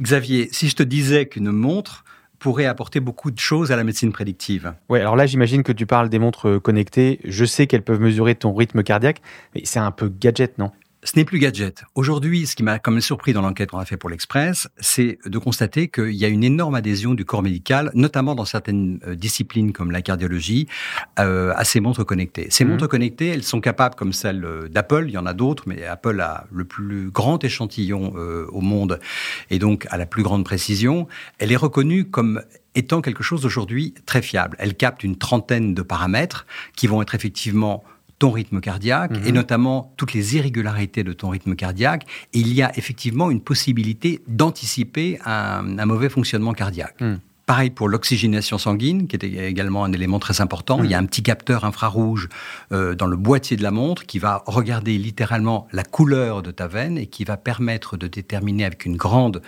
Xavier, 0.00 0.48
si 0.52 0.68
je 0.68 0.76
te 0.76 0.82
disais 0.82 1.26
qu'une 1.26 1.50
montre 1.50 2.04
pourrait 2.38 2.64
apporter 2.64 3.00
beaucoup 3.00 3.30
de 3.30 3.38
choses 3.38 3.70
à 3.70 3.76
la 3.76 3.84
médecine 3.84 4.12
prédictive. 4.12 4.72
Oui, 4.88 4.98
alors 4.98 5.14
là, 5.14 5.26
j'imagine 5.26 5.62
que 5.62 5.72
tu 5.72 5.84
parles 5.84 6.08
des 6.08 6.18
montres 6.18 6.60
connectées. 6.60 7.20
Je 7.24 7.44
sais 7.44 7.66
qu'elles 7.66 7.82
peuvent 7.82 8.00
mesurer 8.00 8.34
ton 8.34 8.54
rythme 8.54 8.82
cardiaque, 8.82 9.20
mais 9.54 9.60
c'est 9.64 9.78
un 9.78 9.90
peu 9.90 10.08
gadget, 10.08 10.56
non? 10.56 10.70
Ce 11.02 11.16
n'est 11.16 11.24
plus 11.24 11.38
gadget. 11.38 11.84
Aujourd'hui, 11.94 12.46
ce 12.46 12.54
qui 12.54 12.62
m'a 12.62 12.78
quand 12.78 12.90
même 12.90 13.00
surpris 13.00 13.32
dans 13.32 13.40
l'enquête 13.40 13.70
qu'on 13.70 13.78
a 13.78 13.84
fait 13.84 13.96
pour 13.96 14.10
l'Express, 14.10 14.68
c'est 14.78 15.18
de 15.24 15.38
constater 15.38 15.88
qu'il 15.88 16.12
y 16.12 16.24
a 16.24 16.28
une 16.28 16.44
énorme 16.44 16.74
adhésion 16.74 17.14
du 17.14 17.24
corps 17.24 17.42
médical, 17.42 17.90
notamment 17.94 18.34
dans 18.34 18.44
certaines 18.44 19.00
euh, 19.06 19.14
disciplines 19.14 19.72
comme 19.72 19.90
la 19.92 20.02
cardiologie, 20.02 20.66
euh, 21.18 21.52
à 21.56 21.64
ces 21.64 21.80
montres 21.80 22.04
connectées. 22.04 22.48
Ces 22.50 22.64
mmh. 22.64 22.68
montres 22.68 22.88
connectées, 22.88 23.28
elles 23.28 23.42
sont 23.42 23.60
capables, 23.60 23.94
comme 23.94 24.12
celle 24.12 24.44
euh, 24.44 24.68
d'Apple, 24.68 25.06
il 25.08 25.12
y 25.12 25.18
en 25.18 25.26
a 25.26 25.32
d'autres, 25.32 25.64
mais 25.66 25.84
Apple 25.84 26.20
a 26.20 26.46
le 26.52 26.64
plus 26.64 27.10
grand 27.10 27.42
échantillon 27.42 28.14
au 28.52 28.60
monde 28.60 29.00
et 29.50 29.58
donc 29.58 29.86
à 29.90 29.96
la 29.96 30.06
plus 30.06 30.22
grande 30.22 30.44
précision. 30.44 31.06
Elle 31.38 31.52
est 31.52 31.56
reconnue 31.56 32.04
comme 32.04 32.42
étant 32.74 33.00
quelque 33.00 33.22
chose 33.22 33.42
d'aujourd'hui 33.42 33.94
très 34.06 34.22
fiable. 34.22 34.56
Elle 34.58 34.76
capte 34.76 35.02
une 35.02 35.16
trentaine 35.16 35.74
de 35.74 35.82
paramètres 35.82 36.46
qui 36.76 36.86
vont 36.86 37.02
être 37.02 37.14
effectivement 37.14 37.84
ton 38.20 38.30
rythme 38.30 38.60
cardiaque 38.60 39.12
et 39.24 39.30
mhm. 39.30 39.34
notamment 39.34 39.92
toutes 39.96 40.12
les 40.12 40.36
irrégularités 40.36 41.02
de 41.02 41.12
ton 41.12 41.30
rythme 41.30 41.56
cardiaque. 41.56 42.04
il 42.32 42.52
y 42.52 42.62
a 42.62 42.70
effectivement 42.78 43.30
une 43.30 43.40
possibilité 43.40 44.22
d'anticiper 44.28 45.18
un, 45.24 45.62
mauvais 45.86 46.10
fonctionnement 46.10 46.52
cardiaque. 46.52 47.00
Hmm. 47.00 47.16
Pareil 47.50 47.70
pour 47.70 47.88
l'oxygénation 47.88 48.58
sanguine, 48.58 49.08
qui 49.08 49.16
est 49.16 49.24
également 49.24 49.82
un 49.82 49.92
élément 49.92 50.20
très 50.20 50.40
important. 50.40 50.84
Il 50.84 50.90
y 50.92 50.94
a 50.94 50.98
un 50.98 51.04
petit 51.04 51.24
capteur 51.24 51.64
infrarouge 51.64 52.28
euh, 52.70 52.94
dans 52.94 53.08
le 53.08 53.16
boîtier 53.16 53.56
de 53.56 53.64
la 53.64 53.72
montre 53.72 54.06
qui 54.06 54.20
va 54.20 54.44
regarder 54.46 54.96
littéralement 54.96 55.66
la 55.72 55.82
couleur 55.82 56.42
de 56.42 56.52
ta 56.52 56.68
veine 56.68 56.96
et 56.96 57.08
qui 57.08 57.24
va 57.24 57.36
permettre 57.36 57.96
de 57.96 58.06
déterminer 58.06 58.64
avec 58.66 58.84
une 58.84 58.96
grande 58.96 59.42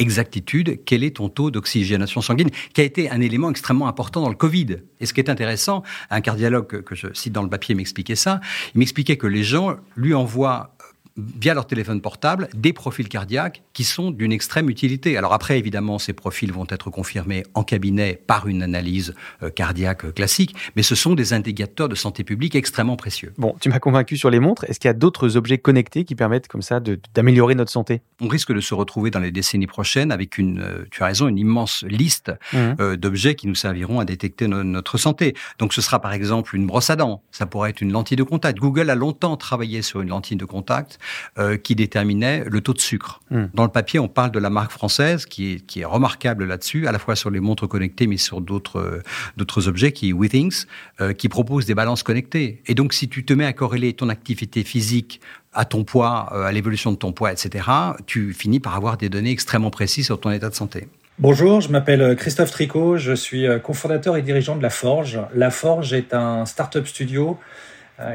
exactitude 0.00 0.80
quel 0.84 1.04
est 1.04 1.18
ton 1.18 1.28
taux 1.28 1.52
d'oxygénation 1.52 2.20
sanguine, 2.22 2.50
qui 2.72 2.80
a 2.80 2.84
été 2.84 3.08
un 3.08 3.20
élément 3.20 3.50
extrêmement 3.50 3.86
important 3.86 4.22
dans 4.22 4.30
le 4.30 4.34
Covid. 4.34 4.78
Et 4.98 5.06
ce 5.06 5.14
qui 5.14 5.20
est 5.20 5.30
intéressant, 5.30 5.84
un 6.10 6.20
cardiologue 6.20 6.82
que 6.82 6.96
je 6.96 7.06
cite 7.14 7.34
dans 7.34 7.44
le 7.44 7.50
papier 7.50 7.76
m'expliquait 7.76 8.16
ça, 8.16 8.40
il 8.74 8.80
m'expliquait 8.80 9.16
que 9.16 9.28
les 9.28 9.44
gens 9.44 9.76
lui 9.94 10.12
envoient 10.12 10.74
via 11.16 11.54
leur 11.54 11.66
téléphone 11.66 12.00
portable 12.00 12.48
des 12.54 12.72
profils 12.72 13.08
cardiaques 13.08 13.62
qui 13.72 13.84
sont 13.84 14.10
d'une 14.10 14.32
extrême 14.32 14.68
utilité. 14.68 15.16
Alors 15.16 15.32
après, 15.32 15.58
évidemment, 15.58 15.98
ces 15.98 16.12
profils 16.12 16.52
vont 16.52 16.66
être 16.68 16.90
confirmés 16.90 17.44
en 17.54 17.62
cabinet 17.62 18.20
par 18.26 18.48
une 18.48 18.62
analyse 18.62 19.14
euh, 19.42 19.50
cardiaque 19.50 20.12
classique, 20.14 20.54
mais 20.76 20.82
ce 20.82 20.94
sont 20.94 21.14
des 21.14 21.32
indicateurs 21.32 21.88
de 21.88 21.94
santé 21.94 22.24
publique 22.24 22.54
extrêmement 22.56 22.96
précieux. 22.96 23.32
Bon, 23.38 23.54
tu 23.60 23.68
m'as 23.68 23.78
convaincu 23.78 24.16
sur 24.16 24.30
les 24.30 24.40
montres. 24.40 24.64
Est-ce 24.64 24.80
qu'il 24.80 24.88
y 24.88 24.90
a 24.90 24.94
d'autres 24.94 25.36
objets 25.36 25.58
connectés 25.58 26.04
qui 26.04 26.14
permettent 26.14 26.48
comme 26.48 26.62
ça 26.62 26.80
d'améliorer 26.80 27.54
notre 27.54 27.70
santé? 27.70 28.02
On 28.20 28.28
risque 28.28 28.52
de 28.52 28.60
se 28.60 28.74
retrouver 28.74 29.10
dans 29.10 29.20
les 29.20 29.30
décennies 29.30 29.66
prochaines 29.66 30.10
avec 30.10 30.38
une, 30.38 30.60
euh, 30.60 30.84
tu 30.90 31.02
as 31.02 31.06
raison, 31.06 31.28
une 31.28 31.38
immense 31.38 31.84
liste 31.88 32.32
mmh. 32.52 32.56
euh, 32.80 32.96
d'objets 32.96 33.36
qui 33.36 33.46
nous 33.46 33.54
serviront 33.54 34.00
à 34.00 34.04
détecter 34.04 34.48
notre 34.48 34.98
santé. 34.98 35.34
Donc 35.58 35.74
ce 35.74 35.80
sera 35.80 36.00
par 36.00 36.12
exemple 36.12 36.56
une 36.56 36.66
brosse 36.66 36.90
à 36.90 36.96
dents, 36.96 37.22
ça 37.30 37.46
pourrait 37.46 37.70
être 37.70 37.80
une 37.80 37.92
lentille 37.92 38.16
de 38.16 38.22
contact. 38.22 38.58
Google 38.58 38.90
a 38.90 38.94
longtemps 38.94 39.36
travaillé 39.36 39.82
sur 39.82 40.00
une 40.00 40.08
lentille 40.08 40.36
de 40.36 40.44
contact 40.44 40.98
euh, 41.38 41.56
qui 41.56 41.74
déterminait 41.74 42.44
le 42.46 42.60
taux 42.60 42.72
de 42.72 42.80
sucre. 42.80 43.20
Hmm. 43.30 43.46
Dans 43.54 43.64
le 43.64 43.70
papier, 43.70 43.98
on 43.98 44.08
parle 44.08 44.30
de 44.30 44.38
la 44.38 44.50
marque 44.50 44.72
française 44.72 45.26
qui 45.26 45.52
est, 45.52 45.60
qui 45.60 45.80
est 45.80 45.84
remarquable 45.84 46.44
là-dessus, 46.44 46.86
à 46.86 46.92
la 46.92 46.98
fois 46.98 47.16
sur 47.16 47.30
les 47.30 47.40
montres 47.40 47.68
connectées, 47.68 48.06
mais 48.06 48.16
sur 48.16 48.40
d'autres 48.40 48.78
euh, 48.78 49.02
d'autres 49.36 49.68
objets, 49.68 49.92
qui 49.92 50.10
est 50.10 50.12
Withings, 50.12 50.64
euh, 51.00 51.12
qui 51.12 51.28
propose 51.28 51.66
des 51.66 51.74
balances 51.74 52.02
connectées. 52.02 52.62
Et 52.66 52.74
donc, 52.74 52.92
si 52.92 53.08
tu 53.08 53.24
te 53.24 53.32
mets 53.32 53.46
à 53.46 53.52
corréler 53.52 53.92
ton 53.92 54.08
activité 54.08 54.64
physique 54.64 55.20
à 55.52 55.64
ton 55.64 55.84
poids, 55.84 56.46
à 56.46 56.50
l'évolution 56.50 56.90
de 56.90 56.96
ton 56.96 57.12
poids, 57.12 57.30
etc., 57.30 57.68
tu 58.06 58.32
finis 58.32 58.58
par 58.58 58.74
avoir 58.74 58.96
des 58.96 59.08
données 59.08 59.30
extrêmement 59.30 59.70
précises 59.70 60.06
sur 60.06 60.18
ton 60.18 60.32
état 60.32 60.48
de 60.48 60.54
santé. 60.54 60.88
Bonjour, 61.20 61.60
je 61.60 61.68
m'appelle 61.68 62.16
Christophe 62.16 62.50
Tricot, 62.50 62.96
je 62.96 63.12
suis 63.12 63.46
cofondateur 63.62 64.16
et 64.16 64.22
dirigeant 64.22 64.56
de 64.56 64.62
La 64.62 64.70
Forge. 64.70 65.20
La 65.32 65.52
Forge 65.52 65.92
est 65.92 66.12
un 66.12 66.44
start-up 66.44 66.88
studio 66.88 67.38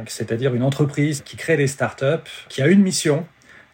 c'est-à-dire 0.07 0.53
une 0.55 0.63
entreprise 0.63 1.21
qui 1.21 1.37
crée 1.37 1.57
des 1.57 1.67
startups, 1.67 2.23
qui 2.49 2.61
a 2.61 2.67
une 2.67 2.81
mission 2.81 3.25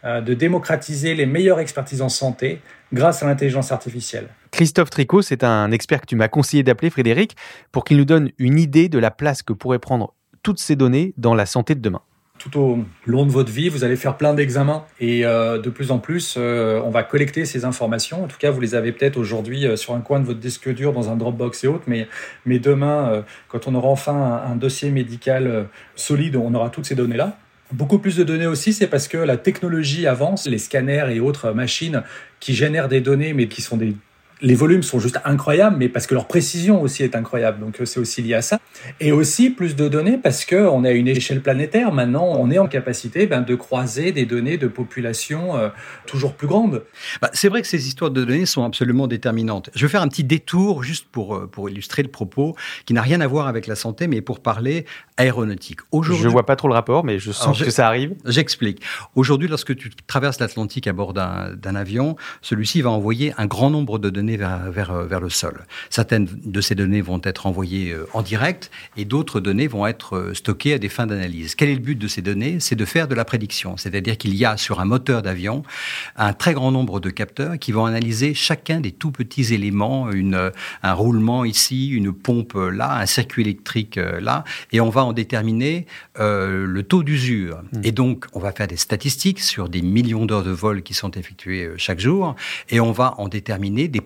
euh, 0.04 0.22
de 0.22 0.34
démocratiser 0.34 1.16
les 1.16 1.26
meilleures 1.26 1.60
expertises 1.60 2.02
en 2.02 2.10
santé 2.10 2.62
grâce 2.94 3.24
à 3.24 3.26
l'intelligence 3.26 3.72
artificielle. 3.72 4.28
Christophe 4.52 4.92
Tricot, 4.92 5.24
c'est 5.24 5.44
un 5.44 5.72
expert 5.72 6.02
que 6.02 6.06
tu 6.06 6.16
m'as 6.16 6.28
conseillé 6.28 6.62
d'appeler 6.62 6.90
Frédéric 6.90 7.36
pour 7.72 7.84
qu'il 7.84 7.98
nous 7.98 8.06
donne 8.06 8.30
une 8.38 8.60
idée 8.60 8.88
de 8.88 9.00
la 9.00 9.10
place 9.10 9.42
que 9.42 9.52
pourraient 9.52 9.80
prendre 9.80 10.14
toutes 10.44 10.60
ces 10.60 10.76
données 10.76 11.14
dans 11.18 11.34
la 11.34 11.48
santé 11.48 11.74
de 11.74 11.80
demain 11.80 12.02
tout 12.38 12.60
au 12.60 12.80
long 13.06 13.26
de 13.26 13.32
votre 13.32 13.52
vie, 13.52 13.70
vous 13.70 13.84
allez 13.84 13.96
faire 13.96 14.18
plein 14.18 14.34
d'examens 14.34 14.86
et 15.00 15.26
euh, 15.26 15.58
de 15.58 15.70
plus 15.70 15.92
en 15.92 16.00
plus, 16.00 16.36
euh, 16.38 16.82
on 16.84 16.90
va 16.90 17.04
collecter 17.04 17.46
ces 17.46 17.66
informations. 17.66 18.24
En 18.24 18.28
tout 18.28 18.38
cas, 18.38 18.52
vous 18.52 18.60
les 18.60 18.76
avez 18.76 18.92
peut-être 18.92 19.18
aujourd'hui 19.18 19.66
euh, 19.66 19.76
sur 19.76 19.94
un 19.94 20.02
coin 20.02 20.20
de 20.20 20.26
votre 20.26 20.40
disque 20.40 20.70
dur, 20.74 20.94
dans 20.94 21.10
un 21.10 21.16
Dropbox 21.16 21.64
et 21.64 21.68
autres, 21.68 21.86
mais, 21.88 22.08
mais 22.46 22.60
demain, 22.60 23.24
quand 23.48 23.68
on 23.68 23.76
aura 23.76 23.88
enfin 23.88 24.44
un, 24.46 24.56
dossier 24.56 24.92
médical 24.92 25.68
solide, 25.96 26.36
on 26.36 26.54
aura 26.54 26.70
toutes 26.70 26.86
ces 26.86 26.96
données-là. 26.96 27.38
Beaucoup 27.72 27.98
plus 27.98 28.16
de 28.18 28.24
données 28.24 28.48
aussi, 28.48 28.74
c'est 28.74 28.88
parce 28.88 29.08
que 29.08 29.18
la 29.18 29.38
technologie 29.38 30.06
avance, 30.06 30.46
les 30.46 30.58
scanners 30.58 31.08
et 31.16 31.20
autres 31.20 31.52
machines 31.52 32.04
qui 32.40 32.54
génèrent 32.54 32.90
des 32.90 33.02
données, 33.02 33.34
mais 33.34 33.48
qui 33.48 33.62
sont 33.62 33.78
des 33.78 33.96
les 34.42 34.56
volumes 34.56 34.84
sont 34.84 35.00
juste 35.00 35.20
incroyables, 35.24 35.78
mais 35.78 35.90
parce 35.90 36.08
que 36.08 36.14
leur 36.14 36.28
précision 36.28 36.82
aussi 36.82 37.04
est 37.04 37.16
incroyable. 37.16 37.60
Donc 37.60 37.80
euh, 37.80 37.86
c'est 37.86 38.00
aussi 38.00 38.22
lié 38.22 38.34
à 38.34 38.42
ça. 38.42 38.60
Et 39.00 39.12
aussi 39.12 39.50
plus 39.50 39.76
de 39.76 39.88
données 39.88 40.18
parce 40.18 40.46
qu'on 40.46 40.84
est 40.84 40.90
à 40.90 40.92
une 40.92 41.08
échelle 41.08 41.42
planétaire. 41.42 41.92
Maintenant, 41.92 42.26
on 42.38 42.52
est 42.52 42.58
en 42.58 42.68
capacité 42.68 43.28
ben, 43.28 43.42
de 43.42 43.56
croiser 43.56 44.12
des 44.12 44.26
données 44.26 44.58
de 44.58 44.68
population 44.68 45.56
euh, 45.58 45.70
toujours 46.06 46.34
plus 46.34 46.48
grandes. 46.48 46.84
Bah, 47.22 47.30
c'est 47.34 47.50
vrai 47.50 47.62
que 47.62 47.68
ces 47.68 47.88
histoires 47.88 48.12
de 48.12 48.24
données 48.24 48.46
sont 48.46 48.64
absolument 48.64 49.08
déterminantes. 49.08 49.70
Je 49.74 49.86
vais 49.86 49.92
faire 49.92 50.02
un 50.02 50.08
petit 50.08 50.24
détour 50.24 50.84
juste 50.84 51.08
pour, 51.12 51.36
euh, 51.36 51.48
pour 51.48 51.70
illustrer 51.70 52.04
le 52.04 52.10
propos 52.10 52.56
qui 52.86 52.94
n'a 52.94 53.02
rien 53.02 53.22
à 53.22 53.28
voir 53.28 53.48
avec 53.48 53.68
la 53.68 53.76
santé, 53.76 54.08
mais 54.08 54.22
pour 54.22 54.42
parler 54.42 54.86
aéronautique. 55.18 55.80
Aujourd'hui, 55.92 56.24
je 56.24 56.30
vois 56.30 56.46
pas 56.46 56.58
trop 56.58 56.68
le 56.68 56.74
rapport, 56.74 57.06
mais 57.06 57.20
je 57.20 57.32
sens 57.32 57.62
que 57.62 57.70
ça 57.70 57.88
arrive. 57.88 58.16
J'explique. 58.26 58.82
Aujourd'hui, 59.16 59.48
lorsque 59.48 59.76
tu 59.76 59.90
traverses 60.08 60.40
l'Atlantique 60.40 60.88
à 60.88 60.94
bord 60.94 61.14
d'un 61.14 61.76
avion, 61.76 62.18
celui-ci 62.42 62.82
va 62.82 62.90
envoyer 62.90 63.34
un 63.38 63.46
grand 63.46 63.70
nombre 63.70 63.98
de 63.98 64.10
données 64.10 64.25
vers, 64.34 64.72
vers, 64.72 64.92
euh, 64.92 65.06
vers, 65.06 65.20
le 65.20 65.30
sol. 65.30 65.66
Certaines 65.90 66.28
de 66.46 66.62
ces 66.62 66.76
données 66.76 67.02
vont 67.02 67.22
être 67.24 67.46
envoyées 67.46 67.92
euh, 67.92 68.08
en 68.14 68.22
direct 68.22 68.72
et 68.98 69.06
d'autres 69.06 69.40
données 69.40 69.68
vont 69.68 69.86
être 69.86 70.18
euh, 70.18 70.34
stockées 70.34 70.74
à 70.74 70.80
des 70.80 70.90
fins 70.90 71.06
d'analyse. 71.06 71.56
Quel 71.56 71.70
est 71.70 71.76
le 71.76 71.82
but 71.82 71.96
de 71.96 72.08
ces 72.08 72.22
données? 72.22 72.60
C'est 72.60 72.76
de 72.76 72.86
faire 72.86 73.08
de 73.08 73.16
la 73.16 73.26
prédiction. 73.26 73.78
C'est-à-dire 73.78 74.18
qu'il 74.18 74.36
y 74.36 74.46
a 74.46 74.58
sur 74.58 74.80
un 74.80 74.86
moteur 74.86 75.22
d'avion 75.22 75.64
un 76.16 76.34
très 76.34 76.54
grand 76.54 76.72
nombre 76.72 77.00
de 77.00 77.10
capteurs 77.10 77.60
qui 77.60 77.72
vont 77.72 77.86
analyser 77.86 78.34
chacun 78.34 78.80
des 78.80 78.92
tout 78.92 79.12
petits 79.12 79.54
éléments, 79.54 80.12
une, 80.12 80.52
un 80.82 80.94
roulement 80.94 81.46
ici, 81.46 81.90
une 81.90 82.12
pompe 82.12 82.56
là, 82.56 82.98
un 82.98 83.06
circuit 83.06 83.44
électrique 83.44 84.00
là, 84.20 84.44
et 84.72 84.82
on 84.82 84.90
va 84.90 85.04
en 85.06 85.14
déterminer 85.14 85.86
euh, 86.20 86.66
le 86.66 86.84
taux 86.84 87.04
d'usure. 87.04 87.62
Mmh. 87.62 87.82
Et 87.84 87.92
donc, 87.92 88.26
on 88.34 88.40
va 88.40 88.52
faire 88.52 88.68
des 88.68 88.78
statistiques 88.78 89.42
sur 89.42 89.70
des 89.70 89.82
millions 89.82 90.26
d'heures 90.26 90.44
de 90.44 90.52
vol 90.52 90.82
qui 90.82 90.94
sont 90.94 91.12
effectuées 91.12 91.70
chaque 91.78 92.00
jour, 92.00 92.36
et 92.70 92.80
on 92.80 92.92
va 92.92 93.16
en 93.18 93.28
déterminer 93.28 93.88
des 93.88 94.02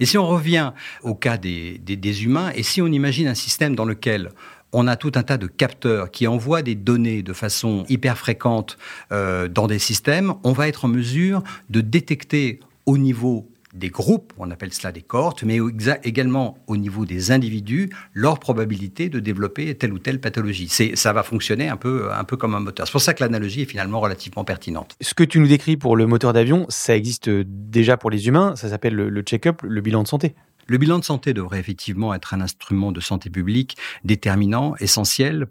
Et 0.00 0.06
si 0.06 0.18
on 0.18 0.26
revient 0.26 0.72
au 1.02 1.14
cas 1.14 1.36
des, 1.36 1.78
des, 1.78 2.24
humains, 2.24 2.52
et 2.54 2.62
si 2.62 2.80
on 2.82 2.86
imagine 2.86 3.28
un 3.28 3.34
système 3.34 3.74
dans 3.74 3.84
lequel 3.84 4.30
on 4.72 4.86
a 4.86 4.96
tout 4.96 5.12
un 5.14 5.22
tas 5.22 5.38
de 5.38 5.46
capteurs 5.46 6.10
qui 6.10 6.26
envoient 6.26 6.62
des 6.62 6.74
données 6.74 7.22
de 7.22 7.32
façon 7.32 7.84
hyper 7.88 8.18
fréquente 8.18 8.78
euh, 9.12 9.48
dans 9.48 9.66
des 9.66 9.78
systèmes, 9.78 10.34
on 10.44 10.52
va 10.52 10.68
être 10.68 10.84
en 10.84 10.88
mesure 10.88 11.42
de 11.70 11.80
détecter 11.80 12.60
au 12.84 12.98
niveau 12.98 13.48
des 13.76 13.90
groupes, 13.90 14.32
on 14.38 14.50
appelle 14.50 14.72
cela 14.72 14.90
des 14.90 15.02
cohortes, 15.02 15.42
mais 15.42 15.58
également 16.02 16.58
au 16.66 16.76
niveau 16.76 17.04
des 17.04 17.30
individus, 17.30 17.90
leur 18.14 18.38
probabilité 18.38 19.08
de 19.08 19.20
développer 19.20 19.74
telle 19.74 19.92
ou 19.92 19.98
telle 19.98 20.20
pathologie. 20.20 20.68
Ça 20.94 21.12
va 21.12 21.22
fonctionner 21.22 21.68
un 21.68 21.76
peu, 21.76 22.12
un 22.12 22.24
peu 22.24 22.36
comme 22.36 22.54
un 22.54 22.60
moteur. 22.60 22.86
C'est 22.86 22.92
pour 22.92 23.00
ça 23.00 23.14
que 23.14 23.22
l'analogie 23.22 23.62
est 23.62 23.66
finalement 23.66 24.00
relativement 24.00 24.44
pertinente. 24.44 24.96
Ce 25.00 25.14
que 25.14 25.24
tu 25.24 25.38
nous 25.38 25.46
décris 25.46 25.76
pour 25.76 25.96
le 25.96 26.06
moteur 26.06 26.32
d'avion, 26.32 26.66
ça 26.68 26.96
existe 26.96 27.28
déjà 27.28 27.96
pour 27.96 28.10
les 28.10 28.26
humains, 28.28 28.56
ça 28.56 28.70
s'appelle 28.70 28.94
le, 28.94 29.22
check-up, 29.22 29.60
le 29.62 29.80
bilan 29.80 30.02
de 30.02 30.08
santé. 30.08 30.34
Le 30.68 30.78
bilan 30.78 30.98
de 30.98 31.04
santé 31.04 31.32
devrait 31.32 31.60
effectivement 31.60 32.12
être 32.12 32.34
un 32.34 32.40
instrument 32.40 32.90
de 32.90 33.00
santé 33.00 33.30
publique 33.30 33.76
déterminant, 34.04 34.74
essentiel. 34.80 35.46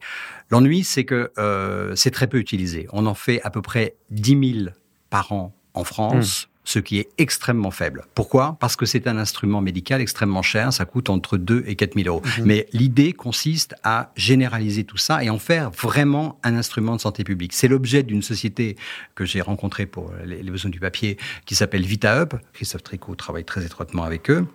L'ennui, 0.49 0.83
c'est 0.83 1.05
que 1.05 1.31
euh, 1.37 1.95
c'est 1.95 2.11
très 2.11 2.27
peu 2.27 2.37
utilisé. 2.37 2.87
On 2.91 3.05
en 3.05 3.13
fait 3.13 3.41
à 3.43 3.49
peu 3.49 3.61
près 3.61 3.95
10 4.09 4.53
000 4.63 4.69
par 5.09 5.31
an 5.31 5.55
en 5.73 5.85
France. 5.85 6.47
Hmm 6.47 6.54
ce 6.65 6.79
qui 6.79 6.99
est 6.99 7.09
extrêmement 7.17 7.71
faible. 7.71 8.03
Pourquoi? 8.15 8.57
Parce 8.59 8.75
que 8.75 8.85
c'est 8.85 9.07
un 9.07 9.17
instrument 9.17 9.61
médical 9.61 10.01
extrêmement 10.01 10.41
cher, 10.41 10.73
ça 10.73 10.85
coûte 10.85 11.09
entre 11.09 11.37
2 11.37 11.63
et 11.67 11.75
4 11.75 11.93
000 11.95 12.07
euros. 12.07 12.21
Mhm. 12.39 12.45
Mais 12.45 12.67
l'idée 12.73 13.13
consiste 13.13 13.75
à 13.83 14.11
généraliser 14.15 14.83
tout 14.83 14.97
ça 14.97 15.23
et 15.23 15.29
en 15.29 15.39
faire 15.39 15.71
vraiment 15.71 16.39
un 16.43 16.55
instrument 16.55 16.95
de 16.95 17.01
santé 17.01 17.23
publique. 17.23 17.53
C'est 17.53 17.67
l'objet 17.67 18.03
d'une 18.03 18.21
société 18.21 18.75
que 19.13 19.25
j'ai 19.25 19.41
rencontrée 19.41 19.85
pour 19.85 20.11
les, 20.25 20.43
besoins 20.43 20.71
du 20.71 20.79
papier 20.79 21.17
qui 21.45 21.55
s'appelle 21.55 21.85
VitaHub. 21.85 22.33
Christophe 22.53 22.83
Tricot 22.83 23.15
travaille 23.15 23.45
très 23.45 23.65
étroitement 23.65 24.03
avec 24.03 24.29
eux 24.29 24.45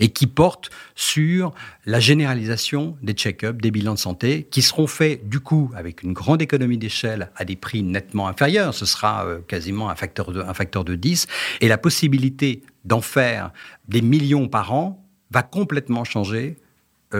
et 0.00 0.08
qui 0.08 0.26
porte 0.26 0.70
sur 0.94 1.52
la 1.84 2.00
généralisation 2.00 2.96
des 3.02 3.12
check-ups, 3.12 3.60
des 3.60 3.70
bilans 3.70 3.94
de 3.94 3.98
santé, 3.98 4.46
qui 4.50 4.62
seront 4.62 4.86
faits 4.86 5.28
du 5.28 5.40
coup 5.40 5.70
avec 5.76 6.02
une 6.02 6.12
grande 6.12 6.42
économie 6.42 6.78
d'échelle 6.78 7.30
à 7.36 7.44
des 7.44 7.56
prix 7.56 7.82
nettement 7.82 8.28
inférieurs. 8.28 8.74
Ce 8.74 8.86
sera 8.86 9.26
euh, 9.26 9.40
quasiment 9.46 9.88
un 9.90 9.94
facteur, 9.94 10.32
de, 10.32 10.40
un 10.40 10.54
facteur 10.54 10.84
de 10.84 10.94
10. 10.94 11.26
Et 11.60 11.68
la 11.68 11.78
possibilité 11.78 12.62
d'en 12.84 13.00
faire 13.00 13.52
des 13.88 14.02
millions 14.02 14.48
par 14.48 14.72
an 14.72 15.04
va 15.30 15.42
complètement 15.42 16.04
changer 16.04 16.56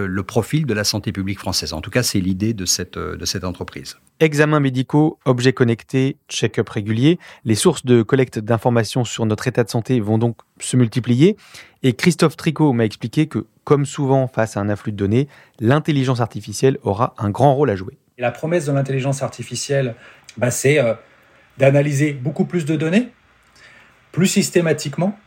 le 0.04 0.22
profil 0.22 0.66
de 0.66 0.74
la 0.74 0.84
santé 0.84 1.12
publique 1.12 1.38
française. 1.38 1.72
En 1.72 1.80
tout 1.80 1.90
cas, 1.90 2.02
c'est 2.02 2.20
l'idée 2.20 2.52
de 2.52 2.66
cette, 2.66 2.98
euh, 2.98 3.16
de 3.16 3.24
cette 3.24 3.44
entreprise. 3.44 3.96
Examens 4.20 4.60
médicaux, 4.60 5.18
objets 5.24 5.52
connectés, 5.52 6.16
check-up 6.28 6.68
réguliers, 6.68 7.18
les 7.44 7.54
sources 7.54 7.86
de 7.86 8.02
collecte 8.02 8.38
d'informations 8.38 9.04
sur 9.04 9.24
notre 9.24 9.48
état 9.48 9.64
de 9.64 9.70
santé 9.70 10.00
vont 10.00 10.18
donc 10.18 10.36
se 10.60 10.76
multiplier. 10.76 11.36
Et 11.82 11.94
Christophe 11.94 12.36
Tricot 12.36 12.72
m'a 12.72 12.84
expliqué 12.84 13.26
que, 13.26 13.46
comme 13.64 13.86
souvent 13.86 14.28
face 14.28 14.56
à 14.56 14.60
un 14.60 14.68
afflux 14.68 14.92
de 14.92 14.96
données, 14.96 15.28
l'intelligence 15.60 16.20
artificielle 16.20 16.78
aura 16.82 17.14
un 17.16 17.30
grand 17.30 17.54
rôle 17.54 17.70
à 17.70 17.76
jouer. 17.76 17.96
la 18.18 18.32
promesse 18.32 18.66
de 18.66 18.72
l'intelligence 18.72 19.22
artificielle, 19.22 19.94
bah, 20.36 20.50
c'est 20.50 20.78
euh, 20.78 20.94
d'analyser 21.58 22.12
beaucoup 22.12 22.44
plus 22.44 22.64
de 22.64 22.76
données, 22.76 23.08
plus 24.12 24.26
systématiquement 24.26 25.18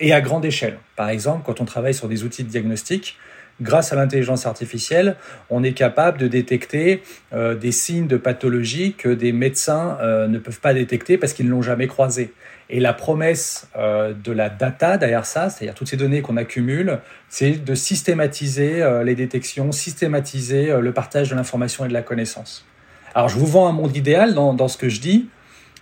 et 0.00 0.12
à 0.12 0.20
grande 0.20 0.44
échelle. 0.44 0.78
Par 0.94 1.08
exemple, 1.08 1.42
quand 1.44 1.60
on 1.60 1.64
travaille 1.64 1.94
sur 1.94 2.08
des 2.08 2.24
outils 2.24 2.44
de 2.44 2.48
diagnostic, 2.48 3.16
grâce 3.60 3.92
à 3.92 3.96
l'intelligence 3.96 4.46
artificielle, 4.46 5.16
on 5.50 5.62
est 5.62 5.72
capable 5.72 6.18
de 6.18 6.28
détecter 6.28 7.02
euh, 7.32 7.54
des 7.54 7.72
signes 7.72 8.06
de 8.06 8.16
pathologie 8.16 8.94
que 8.94 9.08
des 9.08 9.32
médecins 9.32 9.98
euh, 10.00 10.28
ne 10.28 10.38
peuvent 10.38 10.60
pas 10.60 10.74
détecter 10.74 11.18
parce 11.18 11.32
qu'ils 11.32 11.46
ne 11.46 11.50
l'ont 11.50 11.62
jamais 11.62 11.86
croisé. 11.86 12.32
Et 12.68 12.80
la 12.80 12.92
promesse 12.92 13.68
euh, 13.76 14.12
de 14.12 14.32
la 14.32 14.48
data 14.50 14.98
derrière 14.98 15.24
ça, 15.24 15.50
c'est-à-dire 15.50 15.74
toutes 15.74 15.88
ces 15.88 15.96
données 15.96 16.20
qu'on 16.20 16.36
accumule, 16.36 16.98
c'est 17.28 17.52
de 17.52 17.74
systématiser 17.74 18.84
les 19.04 19.14
détections, 19.14 19.72
systématiser 19.72 20.74
le 20.80 20.92
partage 20.92 21.30
de 21.30 21.34
l'information 21.34 21.84
et 21.84 21.88
de 21.88 21.92
la 21.92 22.02
connaissance. 22.02 22.66
Alors 23.14 23.28
je 23.28 23.38
vous 23.38 23.46
vends 23.46 23.68
un 23.68 23.72
monde 23.72 23.96
idéal 23.96 24.34
dans, 24.34 24.52
dans 24.52 24.68
ce 24.68 24.76
que 24.76 24.88
je 24.88 25.00
dis, 25.00 25.28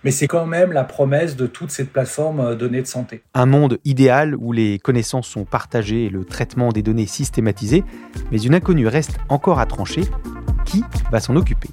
mais 0.05 0.11
c'est 0.11 0.27
quand 0.27 0.45
même 0.45 0.71
la 0.71 0.83
promesse 0.83 1.35
de 1.35 1.47
toute 1.47 1.71
cette 1.71 1.91
plateforme 1.91 2.39
euh, 2.39 2.55
données 2.55 2.83
de 2.83 2.87
santé. 2.87 3.23
Un 3.33 3.47
monde 3.47 3.79
idéal 3.85 4.35
où 4.35 4.51
les 4.51 4.77
connaissances 4.77 5.27
sont 5.27 5.45
partagées 5.45 6.05
et 6.05 6.09
le 6.09 6.23
traitement 6.23 6.69
des 6.69 6.83
données 6.83 7.07
systématisé, 7.07 7.83
mais 8.31 8.39
une 8.39 8.53
inconnue 8.53 8.87
reste 8.87 9.17
encore 9.29 9.59
à 9.59 9.65
trancher. 9.65 10.03
Qui 10.63 10.83
va 11.11 11.19
s'en 11.19 11.35
occuper? 11.35 11.69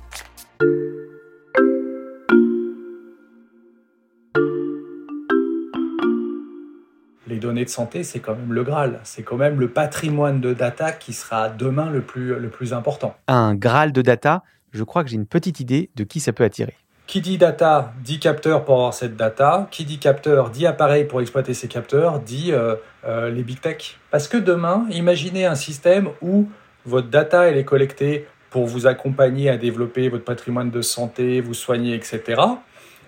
Les 7.26 7.36
données 7.38 7.64
de 7.64 7.70
santé, 7.70 8.02
c'est 8.02 8.20
quand 8.20 8.34
même 8.34 8.54
le 8.54 8.64
Graal. 8.64 9.00
C'est 9.04 9.22
quand 9.22 9.36
même 9.36 9.60
le 9.60 9.68
patrimoine 9.68 10.40
de 10.40 10.54
data 10.54 10.92
qui 10.92 11.12
sera 11.12 11.50
demain 11.50 11.90
le 11.90 12.00
plus, 12.00 12.38
le 12.38 12.48
plus 12.48 12.72
important. 12.72 13.14
Un 13.28 13.54
Graal 13.54 13.92
de 13.92 14.00
data, 14.00 14.42
je 14.72 14.84
crois 14.84 15.04
que 15.04 15.10
j'ai 15.10 15.16
une 15.16 15.26
petite 15.26 15.60
idée 15.60 15.90
de 15.96 16.04
qui 16.04 16.20
ça 16.20 16.32
peut 16.32 16.44
attirer. 16.44 16.76
Qui 17.12 17.20
dit 17.20 17.36
data 17.36 17.92
dit 18.02 18.18
capteur 18.18 18.64
pour 18.64 18.76
avoir 18.76 18.94
cette 18.94 19.16
data. 19.16 19.68
Qui 19.70 19.84
dit 19.84 19.98
capteur 19.98 20.48
dit 20.48 20.66
appareil 20.66 21.04
pour 21.04 21.20
exploiter 21.20 21.52
ces 21.52 21.68
capteurs, 21.68 22.20
dit 22.20 22.52
euh, 22.52 22.76
euh, 23.04 23.28
les 23.28 23.42
big 23.42 23.60
tech. 23.60 23.98
Parce 24.10 24.28
que 24.28 24.38
demain, 24.38 24.86
imaginez 24.88 25.44
un 25.44 25.54
système 25.54 26.08
où 26.22 26.48
votre 26.86 27.08
data 27.08 27.50
est 27.50 27.64
collectée 27.64 28.26
pour 28.48 28.64
vous 28.64 28.86
accompagner 28.86 29.50
à 29.50 29.58
développer 29.58 30.08
votre 30.08 30.24
patrimoine 30.24 30.70
de 30.70 30.80
santé, 30.80 31.42
vous 31.42 31.52
soigner, 31.52 31.94
etc. 31.94 32.40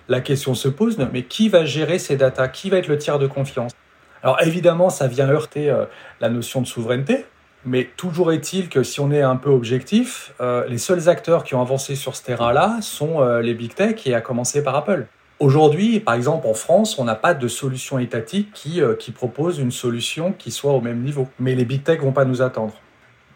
La 0.08 0.20
question 0.20 0.52
se 0.52 0.68
pose, 0.68 0.99
mais 1.11 1.23
qui 1.23 1.49
va 1.49 1.64
gérer 1.64 1.99
ces 1.99 2.16
data? 2.16 2.49
Qui 2.49 2.68
va 2.68 2.76
être 2.76 2.88
le 2.88 2.99
tiers 2.99 3.18
de 3.18 3.26
confiance? 3.26 3.73
Alors 4.23 4.42
évidemment, 4.42 4.90
ça 4.90 5.06
vient 5.06 5.30
heurter 5.30 5.70
euh, 5.70 5.87
la 6.20 6.28
notion 6.28 6.61
de 6.61 6.66
souveraineté, 6.66 7.25
mais 7.66 7.88
toujours 7.96 8.32
est-il 8.32 8.68
que 8.68 8.82
si 8.82 9.00
on 9.00 9.10
est 9.10 9.22
un 9.22 9.36
peu 9.36 9.50
objectif, 9.50 10.32
euh, 10.40 10.66
les 10.68 10.78
seuls 10.78 11.08
acteurs 11.08 11.44
qui 11.44 11.54
ont 11.54 11.62
avancé 11.62 11.94
sur 11.94 12.16
ce 12.16 12.22
terrain-là 12.22 12.78
sont 12.80 13.20
euh, 13.20 13.40
les 13.40 13.54
big 13.54 13.74
tech 13.74 14.06
et 14.06 14.14
à 14.14 14.20
commencer 14.20 14.62
par 14.62 14.74
Apple. 14.76 15.06
Aujourd'hui, 15.40 16.00
par 16.00 16.14
exemple 16.14 16.46
en 16.46 16.54
France, 16.54 16.98
on 16.98 17.04
n'a 17.04 17.14
pas 17.16 17.34
de 17.34 17.48
solution 17.48 17.98
étatique 17.98 18.52
qui, 18.52 18.80
euh, 18.80 18.94
qui 18.94 19.10
propose 19.10 19.58
une 19.58 19.72
solution 19.72 20.32
qui 20.32 20.50
soit 20.50 20.72
au 20.72 20.80
même 20.80 21.02
niveau. 21.02 21.28
Mais 21.38 21.54
les 21.54 21.64
big 21.64 21.82
tech 21.82 22.00
vont 22.00 22.12
pas 22.12 22.24
nous 22.24 22.42
attendre. 22.42 22.74